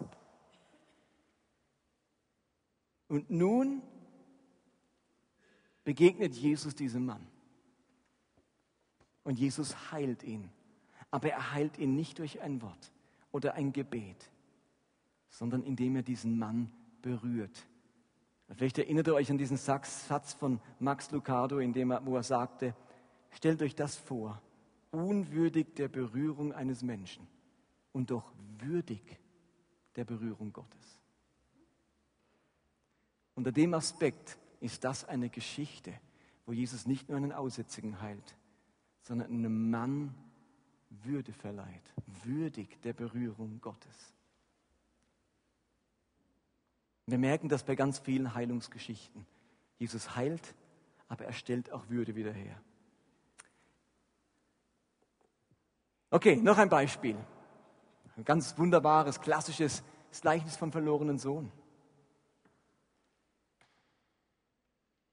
[3.08, 3.82] und nun
[5.84, 7.25] begegnet Jesus diesem Mann.
[9.23, 10.52] Und Jesus heilt ihn.
[11.10, 12.91] Aber er heilt ihn nicht durch ein Wort
[13.32, 14.32] oder ein Gebet,
[15.30, 17.68] sondern indem er diesen Mann berührt.
[18.56, 22.24] Vielleicht erinnert ihr euch an diesen Satz von Max Lucado, in dem er, wo er
[22.24, 22.76] sagte,
[23.32, 24.42] stellt euch das vor,
[24.92, 27.28] unwürdig der Berührung eines Menschen
[27.92, 29.20] und doch würdig
[29.96, 31.00] der Berührung Gottes.
[33.36, 35.94] Unter dem Aspekt ist das eine Geschichte,
[36.46, 38.36] wo Jesus nicht nur einen Aussätzigen heilt,
[39.02, 40.15] sondern einem Mann
[40.89, 44.13] Würde verleiht, würdig der Berührung Gottes.
[47.06, 49.25] Wir merken das bei ganz vielen Heilungsgeschichten.
[49.78, 50.56] Jesus heilt,
[51.08, 52.62] aber er stellt auch Würde wieder her.
[56.12, 57.17] Okay, noch ein Beispiel.
[58.17, 59.84] Ein ganz wunderbares, klassisches
[60.21, 61.52] Gleichnis vom verlorenen Sohn.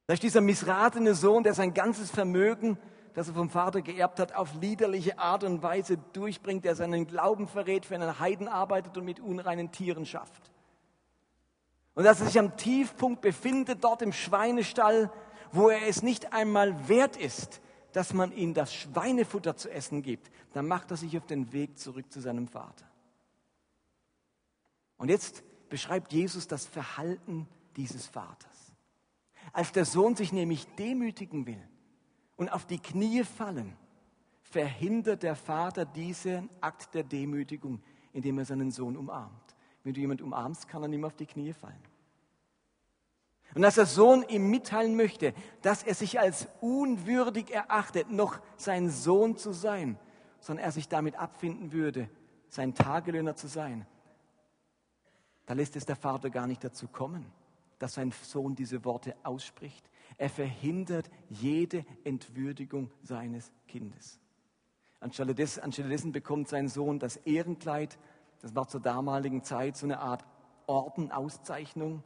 [0.06, 2.78] Da ist dieser missratene Sohn, der sein ganzes Vermögen,
[3.16, 7.48] das er vom Vater geerbt hat, auf liederliche Art und Weise durchbringt, der seinen Glauben
[7.48, 10.52] verrät, für einen Heiden arbeitet und mit unreinen Tieren schafft.
[11.94, 15.11] Und dass er sich am Tiefpunkt befindet, dort im Schweinestall,
[15.50, 20.31] wo er es nicht einmal wert ist, dass man ihm das Schweinefutter zu essen gibt,
[20.52, 22.85] dann macht er sich auf den Weg zurück zu seinem Vater.
[24.98, 28.74] Und jetzt beschreibt Jesus das Verhalten dieses Vaters.
[29.55, 31.66] Als der Sohn sich nämlich demütigen will
[32.37, 33.77] und auf die Knie fallen,
[34.42, 39.57] verhindert der Vater diesen Akt der Demütigung, indem er seinen Sohn umarmt.
[39.83, 41.83] Wenn du jemanden umarmst, kann er nicht mehr auf die Knie fallen.
[43.55, 48.90] Und als der Sohn ihm mitteilen möchte, dass er sich als unwürdig erachtet, noch sein
[48.90, 49.99] Sohn zu sein,
[50.40, 52.11] sondern er sich damit abfinden würde,
[52.49, 53.87] sein Tagelöhner zu sein,
[55.46, 57.33] da lässt es der Vater gar nicht dazu kommen
[57.79, 59.88] dass sein Sohn diese Worte ausspricht.
[60.19, 64.21] Er verhindert jede Entwürdigung seines Kindes.
[65.01, 67.99] Anstelle dessen bekommt sein Sohn das Ehrenkleid,
[68.40, 70.25] das war zur damaligen Zeit so eine Art
[70.66, 72.03] Ordenauszeichnung.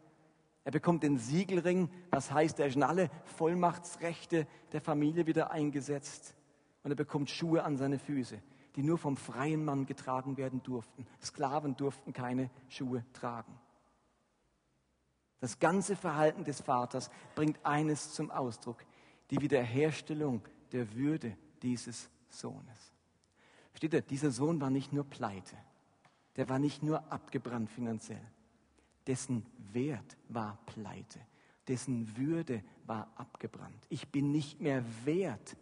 [0.65, 6.35] Er bekommt den Siegelring, das heißt, er ist alle Vollmachtsrechte der Familie wieder eingesetzt.
[6.83, 8.41] Und er bekommt Schuhe an seine Füße,
[8.77, 11.07] die nur vom freien Mann getragen werden durften.
[11.23, 13.59] Sklaven durften keine Schuhe tragen.
[15.41, 18.85] Das ganze Verhalten des Vaters bringt eines zum Ausdruck,
[19.31, 22.93] die Wiederherstellung der Würde dieses Sohnes.
[23.71, 25.57] Versteht ihr, dieser Sohn war nicht nur pleite,
[26.37, 28.25] der war nicht nur abgebrannt finanziell,
[29.07, 31.21] dessen Wert war pleite,
[31.69, 33.87] dessen Würde war abgebrannt.
[33.89, 35.57] Ich bin nicht mehr wert,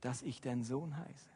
[0.00, 1.30] dass ich dein Sohn heiße.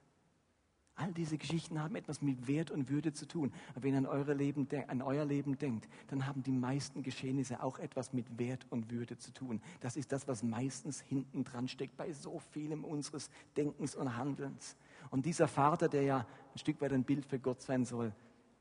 [0.94, 3.52] All diese Geschichten haben etwas mit Wert und Würde zu tun.
[3.70, 7.62] Aber wenn ihr an, eure Leben, an euer Leben denkt, dann haben die meisten Geschehnisse
[7.62, 9.60] auch etwas mit Wert und Würde zu tun.
[9.80, 14.76] Das ist das, was meistens hinten dran steckt bei so vielem unseres Denkens und Handelns.
[15.10, 16.18] Und dieser Vater, der ja
[16.54, 18.12] ein Stück weit ein Bild für Gott sein soll,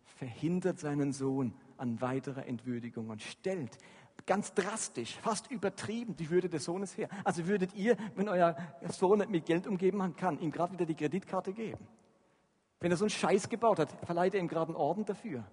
[0.06, 3.78] verhindert seinen Sohn an weiterer Entwürdigung und stellt
[4.26, 7.10] ganz drastisch, fast übertrieben die Würde des Sohnes her.
[7.24, 8.56] Also würdet ihr, wenn euer
[8.90, 11.80] Sohn mit Geld umgeben kann, ihm gerade wieder die Kreditkarte geben?
[12.82, 15.46] Wenn er so einen Scheiß gebaut hat, verleiht er ihm gerade einen Orden dafür.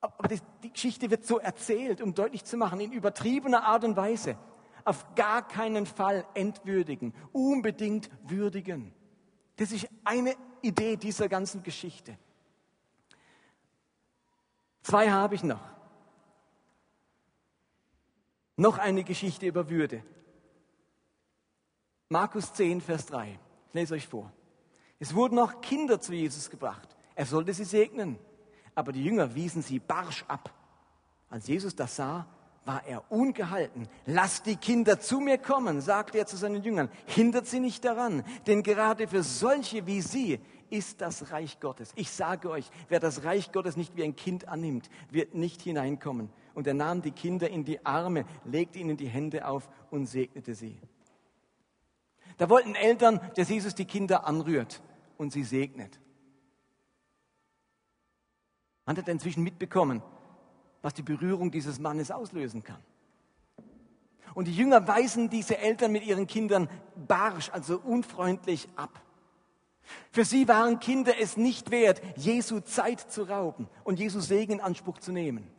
[0.00, 4.38] Aber die, Geschichte wird so erzählt, um deutlich zu machen, in übertriebener Art und Weise.
[4.84, 8.94] Auf gar keinen Fall entwürdigen, unbedingt würdigen.
[9.56, 12.16] Das ist eine Idee dieser ganzen Geschichte.
[14.82, 15.60] Zwei habe ich noch.
[18.54, 20.04] Noch eine Geschichte über Würde.
[22.08, 23.40] Markus 10, Vers 3.
[23.66, 24.32] Ich lese euch vor.
[24.98, 26.96] Es wurden auch Kinder zu Jesus gebracht.
[27.14, 28.18] Er sollte sie segnen.
[28.74, 30.52] Aber die Jünger wiesen sie barsch ab.
[31.30, 32.26] Als Jesus das sah,
[32.66, 33.88] war er ungehalten.
[34.04, 36.90] Lasst die Kinder zu mir kommen, sagte er zu seinen Jüngern.
[37.06, 41.92] Hindert sie nicht daran, denn gerade für solche wie sie ist das Reich Gottes.
[41.94, 46.28] Ich sage euch, wer das Reich Gottes nicht wie ein Kind annimmt, wird nicht hineinkommen.
[46.54, 50.54] Und er nahm die Kinder in die Arme, legte ihnen die Hände auf und segnete
[50.54, 50.80] sie.
[52.36, 54.82] Da wollten Eltern, dass Jesus die Kinder anrührt
[55.16, 55.98] und sie segnet.
[58.84, 60.02] Man hat inzwischen mitbekommen,
[60.82, 62.82] was die Berührung dieses Mannes auslösen kann.
[64.34, 69.00] Und die Jünger weisen diese Eltern mit ihren Kindern barsch, also unfreundlich ab.
[70.10, 74.60] Für sie waren Kinder es nicht wert, Jesu Zeit zu rauben und Jesu Segen in
[74.60, 75.50] Anspruch zu nehmen.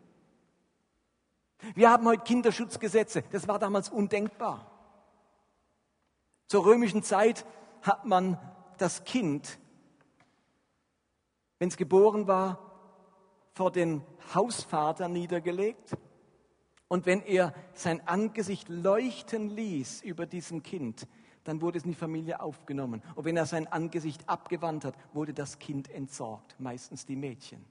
[1.73, 4.76] Wir haben heute Kinderschutzgesetze, das war damals undenkbar.
[6.47, 7.45] Zur römischen Zeit
[7.81, 8.39] hat man
[8.77, 9.59] das Kind,
[11.59, 12.59] wenn es geboren war,
[13.53, 14.01] vor den
[14.33, 15.97] Hausvater niedergelegt.
[16.87, 21.07] Und wenn er sein Angesicht leuchten ließ über diesem Kind,
[21.43, 23.01] dann wurde es in die Familie aufgenommen.
[23.15, 27.65] Und wenn er sein Angesicht abgewandt hat, wurde das Kind entsorgt, meistens die Mädchen.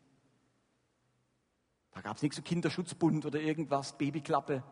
[1.92, 4.62] Da gab es nichts so Kinderschutzbund oder irgendwas, Babyklappe.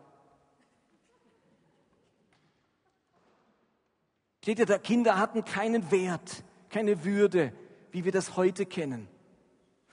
[4.45, 7.55] Steht ihr, Kinder hatten keinen Wert, keine Würde,
[7.93, 9.09] wie wir das heute kennen.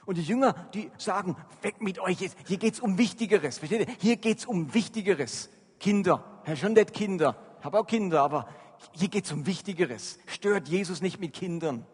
[0.06, 3.60] Und die Jünger, die sagen, weg mit euch, hier geht es um Wichtigeres.
[3.60, 3.96] Versteht ihr?
[4.02, 5.50] Hier geht es um Wichtigeres.
[5.80, 8.50] Kinder, Herr schon nicht Kinder, habe auch Kinder, aber
[8.92, 10.20] hier geht es um Wichtigeres.
[10.26, 11.86] Stört Jesus nicht mit Kindern.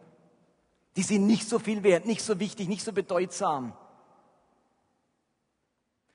[0.95, 3.77] Die sind nicht so viel wert, nicht so wichtig, nicht so bedeutsam.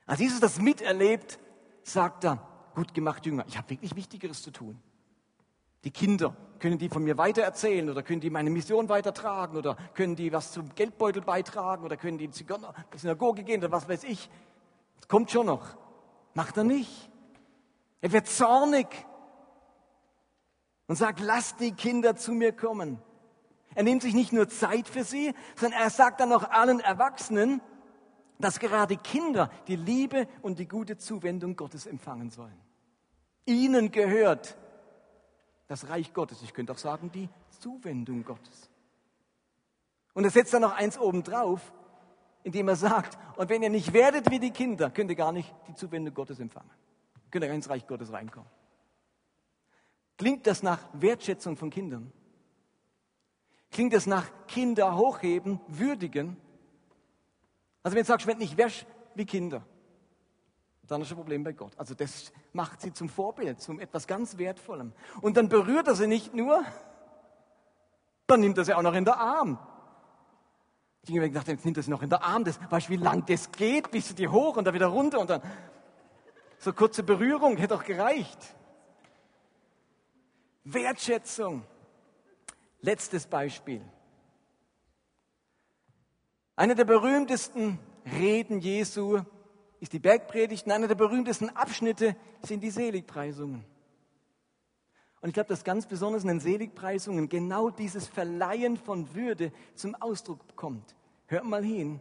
[0.05, 1.39] Als Jesus das miterlebt,
[1.83, 4.77] sagt er, gut gemacht, Jünger, ich habe wirklich Wichtigeres zu tun.
[5.83, 10.15] Die Kinder, können die von mir weitererzählen oder können die meine Mission weitertragen oder können
[10.15, 14.05] die was zum Geldbeutel beitragen oder können die in die Synagoge gehen oder was weiß
[14.05, 14.29] ich.
[14.95, 15.75] Das kommt schon noch.
[16.35, 17.11] Macht er nicht.
[17.99, 18.87] Er wird zornig
[20.87, 22.97] und sagt, lasst die Kinder zu mir kommen.
[23.75, 27.59] Er nimmt sich nicht nur Zeit für sie, sondern er sagt dann auch allen Erwachsenen,
[28.39, 32.57] dass gerade Kinder die Liebe und die gute Zuwendung Gottes empfangen sollen.
[33.45, 34.57] Ihnen gehört
[35.73, 36.43] das Reich Gottes.
[36.43, 37.27] Ich könnte auch sagen, die
[37.59, 38.69] Zuwendung Gottes.
[40.13, 41.73] Und er setzt dann noch eins obendrauf,
[42.43, 45.51] indem er sagt, und wenn ihr nicht werdet wie die Kinder, könnt ihr gar nicht
[45.67, 46.69] die Zuwendung Gottes empfangen.
[47.31, 48.47] Könnt ihr ins Reich Gottes reinkommen.
[50.15, 52.13] Klingt das nach Wertschätzung von Kindern?
[53.71, 56.37] Klingt das nach Kinder hochheben, würdigen?
[57.81, 59.65] Also wenn du sagst, wenn nicht wäsch wie Kinder,
[60.87, 61.73] dann ist ein Problem bei Gott.
[61.77, 64.93] Also das macht sie zum Vorbild, zum etwas ganz Wertvollem.
[65.21, 66.63] Und dann berührt er sie nicht nur,
[68.27, 69.57] dann nimmt er sie auch noch in der Arm.
[71.05, 72.43] Ich habe gedacht, jetzt nimmt er sie noch in der Arm.
[72.43, 75.19] Das, weißt du, wie lang das geht, bis sie die hoch und dann wieder runter
[75.19, 75.41] und dann
[76.59, 78.39] so kurze Berührung hätte doch gereicht.
[80.63, 81.65] Wertschätzung.
[82.79, 83.81] Letztes Beispiel.
[86.55, 89.21] Eine der berühmtesten Reden Jesu
[89.83, 93.65] ist die Bergpredigt einer der berühmtesten Abschnitte sind die Seligpreisungen.
[95.19, 99.95] Und ich glaube, dass ganz besonders in den Seligpreisungen genau dieses Verleihen von Würde zum
[99.95, 100.95] Ausdruck kommt.
[101.27, 101.99] Hört mal hin.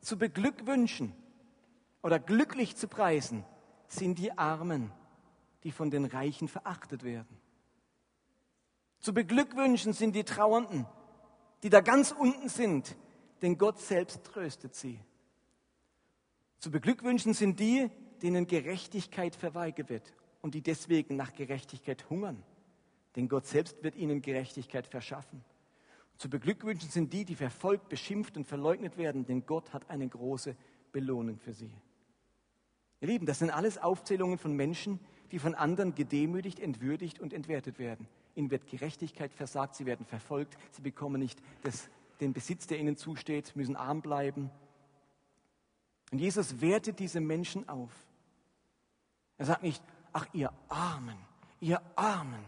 [0.00, 1.14] Zu beglückwünschen
[2.02, 3.44] oder glücklich zu preisen
[3.86, 4.90] sind die Armen,
[5.62, 7.40] die von den Reichen verachtet werden.
[8.98, 10.84] Zu beglückwünschen sind die Trauernden,
[11.62, 12.96] die da ganz unten sind,
[13.40, 14.98] denn Gott selbst tröstet sie.
[16.60, 17.90] Zu beglückwünschen sind die,
[18.22, 22.42] denen Gerechtigkeit verweigert wird und die deswegen nach Gerechtigkeit hungern.
[23.16, 25.42] Denn Gott selbst wird ihnen Gerechtigkeit verschaffen.
[26.18, 30.54] Zu beglückwünschen sind die, die verfolgt, beschimpft und verleugnet werden, denn Gott hat eine große
[30.92, 31.72] Belohnung für sie.
[33.00, 35.00] Ihr Lieben, das sind alles Aufzählungen von Menschen,
[35.32, 38.06] die von anderen gedemütigt, entwürdigt und entwertet werden.
[38.34, 41.88] Ihnen wird Gerechtigkeit versagt, sie werden verfolgt, sie bekommen nicht das,
[42.20, 44.50] den Besitz, der ihnen zusteht, müssen arm bleiben,
[46.10, 47.90] und Jesus wertet diese Menschen auf.
[49.38, 51.16] Er sagt nicht, ach ihr Armen,
[51.60, 52.44] ihr Armen.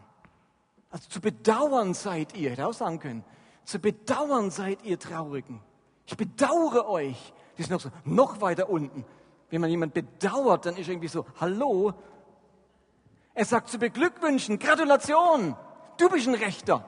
[0.90, 3.24] Also zu bedauern seid ihr, hätte auch sagen können,
[3.64, 5.60] zu bedauern seid ihr Traurigen.
[6.06, 7.32] Ich bedauere euch.
[7.56, 9.04] Die sind noch so, noch weiter unten.
[9.50, 11.92] Wenn man jemand bedauert, dann ist irgendwie so, hallo.
[13.34, 15.56] Er sagt zu beglückwünschen, Gratulation,
[15.98, 16.84] du bist ein Rechter.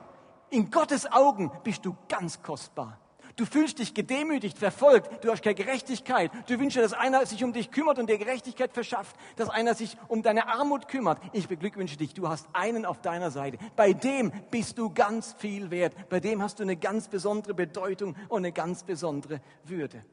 [0.49, 2.99] In Gottes Augen bist du ganz kostbar.
[3.35, 6.31] Du fühlst dich gedemütigt, verfolgt, du hast keine Gerechtigkeit.
[6.47, 9.97] Du wünschst, dass einer sich um dich kümmert und dir Gerechtigkeit verschafft, dass einer sich
[10.07, 11.19] um deine Armut kümmert.
[11.33, 13.57] Ich beglückwünsche dich, du hast einen auf deiner Seite.
[13.75, 16.07] Bei dem bist du ganz viel wert.
[16.07, 20.05] Bei dem hast du eine ganz besondere Bedeutung und eine ganz besondere Würde.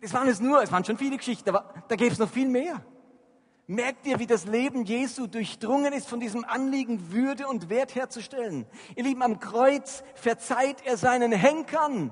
[0.00, 2.48] Es waren es nur, es waren schon viele Geschichten, aber da gäbe es noch viel
[2.48, 2.82] mehr.
[3.70, 8.66] Merkt ihr, wie das Leben Jesu durchdrungen ist von diesem Anliegen, Würde und Wert herzustellen?
[8.96, 12.10] Ihr Lieben, am Kreuz verzeiht er seinen Henkern.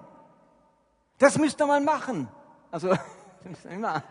[1.16, 2.28] Das müsst ihr mal machen.
[2.70, 2.94] Also,
[3.70, 4.02] immer.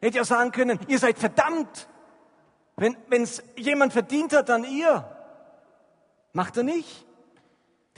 [0.00, 1.86] Hätte ich auch sagen können, ihr seid verdammt.
[2.76, 5.14] Wenn es jemand verdient hat, dann ihr.
[6.32, 7.06] Macht er nicht.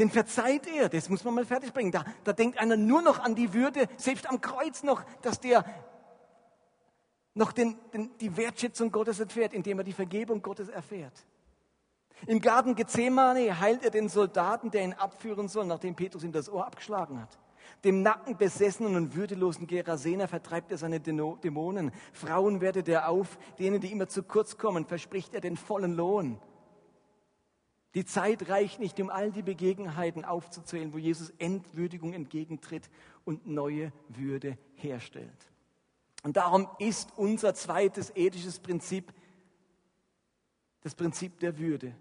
[0.00, 0.88] Den verzeiht er.
[0.88, 1.92] Das muss man mal fertig bringen.
[1.92, 5.64] Da, da denkt einer nur noch an die Würde, selbst am Kreuz noch, dass der
[7.34, 11.26] noch den, den, die Wertschätzung Gottes erfährt, indem er die Vergebung Gottes erfährt.
[12.26, 16.50] Im Garten Gethsemane heilt er den Soldaten, der ihn abführen soll, nachdem Petrus ihm das
[16.50, 17.38] Ohr abgeschlagen hat.
[17.84, 21.92] Dem nackenbesessenen und würdelosen Gerasener vertreibt er seine Dämonen.
[22.12, 26.38] Frauen wertet er auf, denen, die immer zu kurz kommen, verspricht er den vollen Lohn.
[27.94, 32.90] Die Zeit reicht nicht, um all die Begebenheiten aufzuzählen, wo Jesus Entwürdigung entgegentritt
[33.24, 35.49] und neue Würde herstellt.
[36.22, 39.12] Und darum ist unser zweites ethisches Prinzip
[40.82, 41.94] das Prinzip der Würde.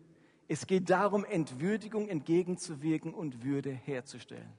[0.48, 4.52] Es geht darum, Entwürdigung entgegenzuwirken und Würde herzustellen.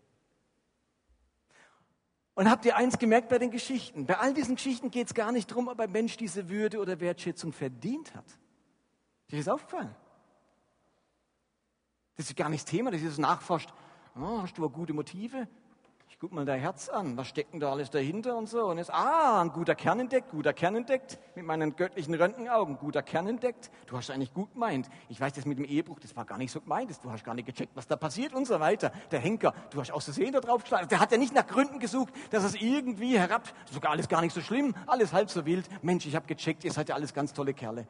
[2.34, 4.06] Und habt ihr eins gemerkt bei den Geschichten?
[4.06, 7.00] Bei all diesen Geschichten geht es gar nicht darum, ob ein Mensch diese Würde oder
[7.00, 8.26] Wertschätzung verdient hat.
[8.26, 9.94] Ist dir das aufgefallen?
[12.16, 13.72] Das ist gar nicht Thema, das ist nachforscht.
[14.14, 15.48] Oh, hast du gute Motive?
[16.20, 18.66] Guck mal dein Herz an, was steckt denn da alles dahinter und so.
[18.66, 23.02] Und jetzt, ah, ein guter Kern entdeckt, guter Kern entdeckt, mit meinen göttlichen Röntgenaugen, guter
[23.02, 23.70] Kern entdeckt.
[23.86, 24.90] Du hast eigentlich gut gemeint.
[25.08, 27.34] Ich weiß, das mit dem Ehebruch, das war gar nicht so gemeint, du hast gar
[27.34, 28.92] nicht gecheckt, was da passiert und so weiter.
[29.10, 30.88] Der Henker, du hast aus Versehen da drauf geschlagen.
[30.88, 34.34] Der hat ja nicht nach Gründen gesucht, dass es irgendwie herab, sogar alles gar nicht
[34.34, 35.66] so schlimm, alles halb so wild.
[35.82, 37.86] Mensch, ich habe gecheckt, ihr seid ja alles ganz tolle Kerle.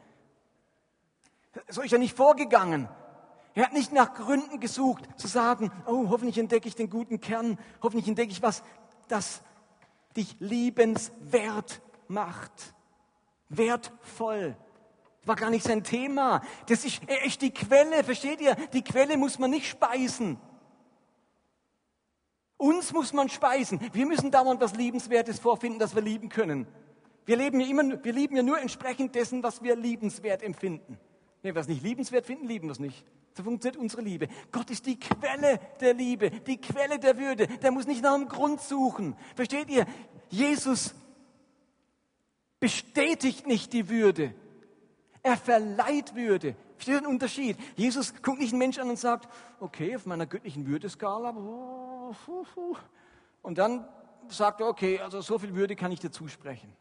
[1.68, 2.88] So ist er nicht vorgegangen.
[3.54, 7.58] Er hat nicht nach Gründen gesucht, zu sagen, oh, hoffentlich entdecke ich den guten Kern,
[7.82, 8.62] hoffentlich entdecke ich was,
[9.08, 9.42] das
[10.16, 12.74] dich liebenswert macht.
[13.48, 14.56] Wertvoll.
[15.24, 16.42] War gar nicht sein Thema.
[16.66, 18.54] Das ist echt die Quelle, versteht ihr?
[18.72, 20.38] Die Quelle muss man nicht speisen.
[22.56, 23.80] Uns muss man speisen.
[23.92, 26.66] Wir müssen dauernd was Liebenswertes vorfinden, das wir lieben können.
[27.24, 30.98] Wir, leben ja immer, wir lieben ja nur entsprechend dessen, was wir liebenswert empfinden.
[31.42, 33.04] Wenn wir es nicht liebenswert finden, lieben wir es nicht.
[33.34, 34.28] So funktioniert unsere Liebe.
[34.50, 37.46] Gott ist die Quelle der Liebe, die Quelle der Würde.
[37.46, 39.16] Der muss nicht nach einem Grund suchen.
[39.34, 39.86] Versteht ihr?
[40.28, 40.94] Jesus
[42.58, 44.34] bestätigt nicht die Würde.
[45.22, 46.56] Er verleiht Würde.
[46.74, 47.56] Versteht ihr den Unterschied?
[47.76, 49.28] Jesus guckt nicht einen Menschen an und sagt,
[49.60, 51.30] okay, auf meiner göttlichen Würdeskala,
[53.42, 53.88] und dann
[54.28, 56.72] sagt er, okay, also so viel Würde kann ich dir zusprechen.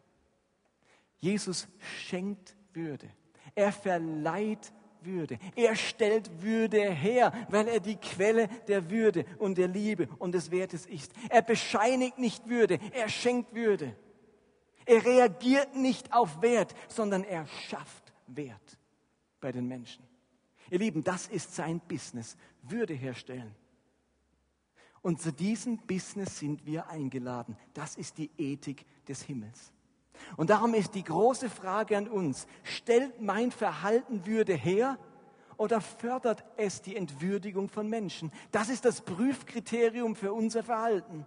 [1.18, 1.68] Jesus
[2.00, 3.10] schenkt Würde.
[3.56, 4.72] Er verleiht
[5.02, 5.40] würde.
[5.56, 10.52] Er stellt Würde her, weil er die Quelle der Würde und der Liebe und des
[10.52, 11.14] Wertes ist.
[11.30, 13.96] Er bescheinigt nicht Würde, er schenkt Würde.
[14.86, 18.78] Er reagiert nicht auf Wert, sondern er schafft Wert
[19.40, 20.04] bei den Menschen.
[20.72, 23.56] Ihr Lieben, das ist sein Business, Würde herstellen.
[25.02, 27.56] Und zu diesem Business sind wir eingeladen.
[27.74, 29.72] Das ist die Ethik des Himmels.
[30.38, 34.98] Und darum ist die große Frage an uns, stellt mein Verhalten Würde her
[35.58, 38.32] oder fördert es die Entwürdigung von Menschen?
[38.52, 41.26] Das ist das Prüfkriterium für unser Verhalten.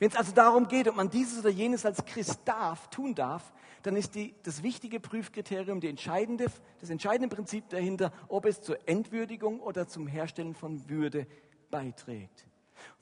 [0.00, 3.52] Wenn es also darum geht, ob man dieses oder jenes als Christ darf, tun darf,
[3.82, 6.46] dann ist die, das wichtige Prüfkriterium, entscheidende,
[6.80, 11.26] das entscheidende Prinzip dahinter, ob es zur Entwürdigung oder zum Herstellen von Würde
[11.70, 12.46] beiträgt.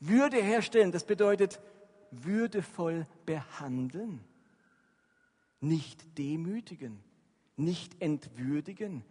[0.01, 1.61] Würde herstellen, das bedeutet
[2.11, 4.25] würdevoll behandeln,
[5.61, 7.03] nicht demütigen,
[7.57, 9.05] nicht entwürdigen,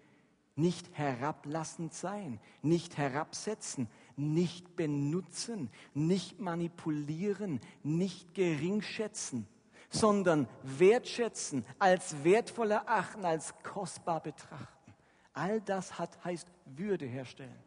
[0.55, 9.47] nicht herablassend sein, nicht herabsetzen, nicht benutzen, nicht manipulieren, nicht geringschätzen,
[9.89, 14.93] sondern wertschätzen, als wertvoll erachten, als kostbar betrachten.
[15.33, 17.63] All das hat, heißt Würde herstellen.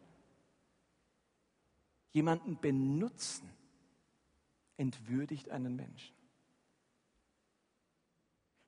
[2.11, 3.49] Jemanden benutzen
[4.77, 6.15] entwürdigt einen Menschen.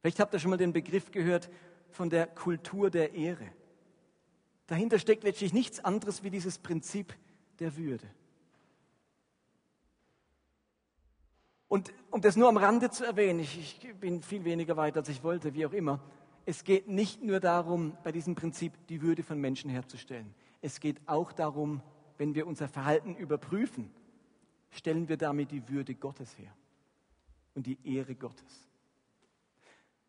[0.02, 1.50] Vielleicht habt ihr schon mal den Begriff gehört
[1.90, 3.48] von der Kultur der Ehre.
[4.68, 7.16] Dahinter steckt letztlich nichts anderes wie dieses Prinzip
[7.60, 8.08] der Würde.
[11.68, 15.10] Und um das nur am Rande zu erwähnen, ich, ich, bin viel weniger weit, als
[15.10, 16.00] ich wollte, wie auch immer.
[16.46, 20.36] Es geht nicht nur darum, bei diesem Prinzip die Würde von Menschen herzustellen.
[20.62, 21.82] Es geht auch darum,
[22.18, 23.90] wenn wir unser Verhalten überprüfen,
[24.74, 26.52] stellen wir damit die Würde Gottes her
[27.56, 28.68] und die Ehre Gottes.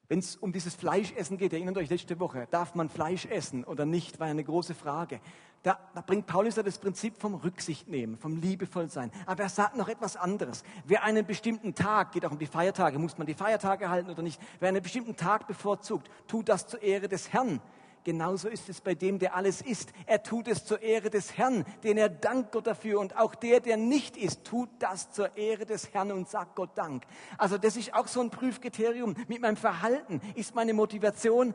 [0.09, 3.87] Wenn es um dieses Fleischessen geht, erinnert euch letzte Woche, darf man Fleisch essen oder
[3.87, 5.21] nicht, war eine große Frage.
[5.63, 9.11] Da, da bringt Paulus ja das Prinzip vom Rücksicht nehmen, vom Liebevollsein.
[9.25, 10.63] Aber er sagt noch etwas anderes.
[10.85, 14.23] Wer einen bestimmten Tag, geht auch um die Feiertage, muss man die Feiertage halten oder
[14.23, 17.63] nicht, wer einen bestimmten Tag bevorzugt, tut das zur Ehre des Herrn.
[18.05, 19.91] Genauso ist es bei dem, der alles ist.
[20.05, 23.01] Er tut es zur Ehre des Herrn, den er dankt Gott dafür.
[23.01, 26.77] Und auch der, der nicht ist, tut das zur Ehre des Herrn und sagt Gott
[26.77, 27.05] Dank.
[27.39, 29.17] Also das ist auch so ein Prüfkriterium.
[29.27, 31.55] Mit meinem Verhalten ist meine Motivation,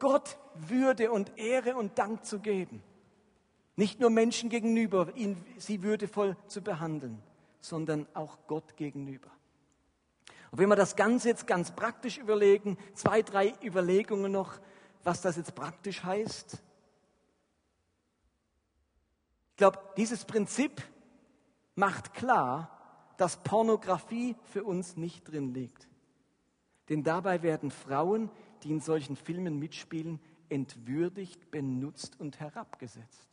[0.00, 2.82] Gott Würde und Ehre und Dank zu geben.
[3.76, 7.22] Nicht nur Menschen gegenüber, ihn, sie würdevoll zu behandeln,
[7.60, 9.30] sondern auch Gott gegenüber.
[10.50, 14.58] Und wenn wir das Ganze jetzt ganz praktisch überlegen, zwei, drei Überlegungen noch,
[15.06, 16.62] was das jetzt praktisch heißt?
[19.50, 20.82] Ich glaube, dieses Prinzip
[21.76, 22.70] macht klar,
[23.16, 25.88] dass Pornografie für uns nicht drin liegt.
[26.88, 28.30] Denn dabei werden Frauen,
[28.62, 33.28] die in solchen Filmen mitspielen, entwürdigt, benutzt und herabgesetzt.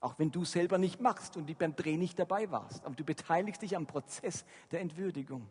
[0.00, 3.62] Auch wenn du selber nicht machst und beim Dreh nicht dabei warst, aber du beteiligst
[3.62, 5.48] dich am Prozess der Entwürdigung.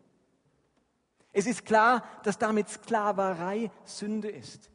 [1.31, 4.69] Es ist klar, dass damit Sklaverei Sünde ist.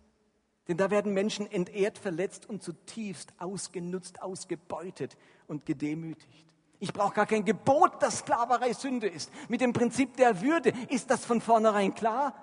[0.69, 5.17] Denn da werden Menschen entehrt, verletzt und zutiefst ausgenutzt, ausgebeutet
[5.49, 6.47] und gedemütigt.
[6.79, 9.31] Ich brauche gar kein Gebot, dass Sklaverei Sünde ist.
[9.49, 12.35] Mit dem Prinzip der Würde ist das von vornherein klar.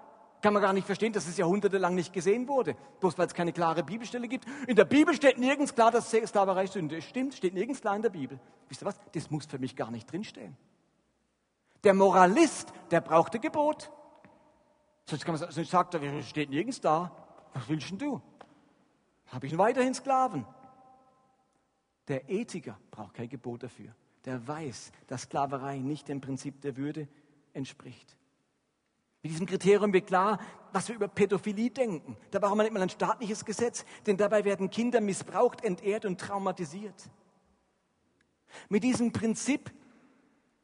[0.42, 2.76] Kann man gar nicht verstehen, dass es jahrhundertelang nicht gesehen wurde.
[3.02, 4.46] Bloß weil es keine klare Bibelstelle gibt.
[4.68, 7.10] In der Bibel steht nirgends klar, dass Sklaverei Sünde ist.
[7.10, 8.40] Stimmt, steht nirgends klar in der Bibel.
[8.70, 8.96] Wisst ihr was?
[9.14, 10.56] Das muss für mich gar nicht drinstehen.
[11.84, 13.92] Der Moralist, der brauchte Gebot.
[15.06, 17.12] Sonst, kann man, sonst sagt er, steht nirgends da.
[17.54, 18.22] Was willst denn du?
[19.28, 20.46] Habe ich weiterhin Sklaven?
[22.08, 23.94] Der Ethiker braucht kein Gebot dafür.
[24.26, 27.08] Der weiß, dass Sklaverei nicht dem Prinzip der Würde
[27.54, 28.18] entspricht.
[29.22, 30.40] Mit diesem Kriterium wird klar,
[30.72, 32.16] was wir über Pädophilie denken.
[32.32, 36.20] Da braucht man nicht mal ein staatliches Gesetz, denn dabei werden Kinder missbraucht, entehrt und
[36.20, 37.10] traumatisiert.
[38.70, 39.72] Mit diesem Prinzip,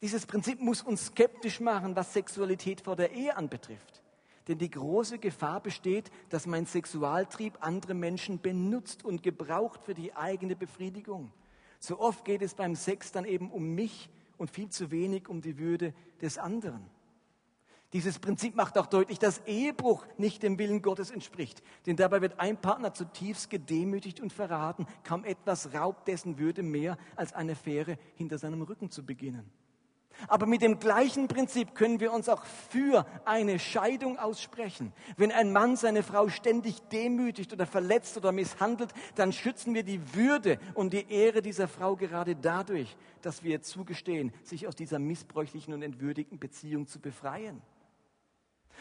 [0.01, 4.04] dieses Prinzip muss uns skeptisch machen, was Sexualität vor der Ehe anbetrifft.
[4.47, 10.15] Denn die große Gefahr besteht, dass mein Sexualtrieb andere Menschen benutzt und gebraucht für die
[10.15, 11.31] eigene Befriedigung.
[11.79, 15.41] So oft geht es beim Sex dann eben um mich und viel zu wenig um
[15.41, 16.89] die Würde des anderen.
[17.93, 21.63] Dieses Prinzip macht auch deutlich, dass Ehebruch nicht dem Willen Gottes entspricht.
[21.85, 24.85] Denn dabei wird ein Partner zutiefst gedemütigt und verraten.
[25.03, 29.49] Kaum etwas raubt dessen Würde mehr, als eine Fähre hinter seinem Rücken zu beginnen.
[30.27, 34.93] Aber mit dem gleichen Prinzip können wir uns auch für eine Scheidung aussprechen.
[35.17, 40.15] Wenn ein Mann seine Frau ständig demütigt oder verletzt oder misshandelt, dann schützen wir die
[40.15, 45.73] Würde und die Ehre dieser Frau gerade dadurch, dass wir zugestehen, sich aus dieser missbräuchlichen
[45.73, 47.61] und entwürdigten Beziehung zu befreien.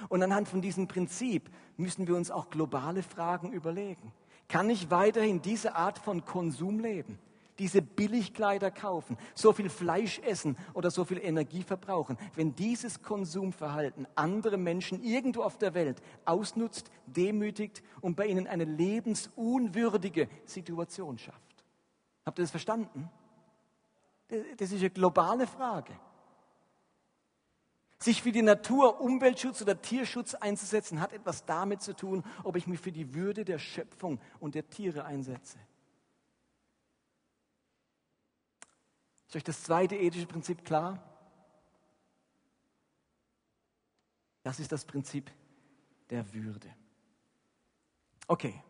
[0.09, 4.13] Und anhand von diesem Prinzip müssen wir uns auch globale Fragen überlegen.
[4.49, 7.19] Kann ich weiterhin diese Art von Konsum leben?
[7.59, 14.07] Diese Billigkleider kaufen, so viel Fleisch essen oder so viel Energie verbrauchen, wenn dieses Konsumverhalten
[14.15, 21.65] andere Menschen irgendwo auf der Welt ausnutzt, demütigt und bei ihnen eine lebensunwürdige Situation schafft.
[22.25, 23.11] Habt ihr das verstanden?
[24.57, 25.93] Das ist eine globale Frage.
[27.99, 32.67] Sich für die Natur, Umweltschutz oder Tierschutz einzusetzen, hat etwas damit zu tun, ob ich
[32.67, 35.59] mich für die Würde der Schöpfung und der Tiere einsetze.
[39.35, 41.03] Ist euch das zweite ethische Prinzip klar?
[44.45, 45.29] Das ist das Prinzip
[46.09, 46.73] der Würde.
[48.29, 48.63] Okay,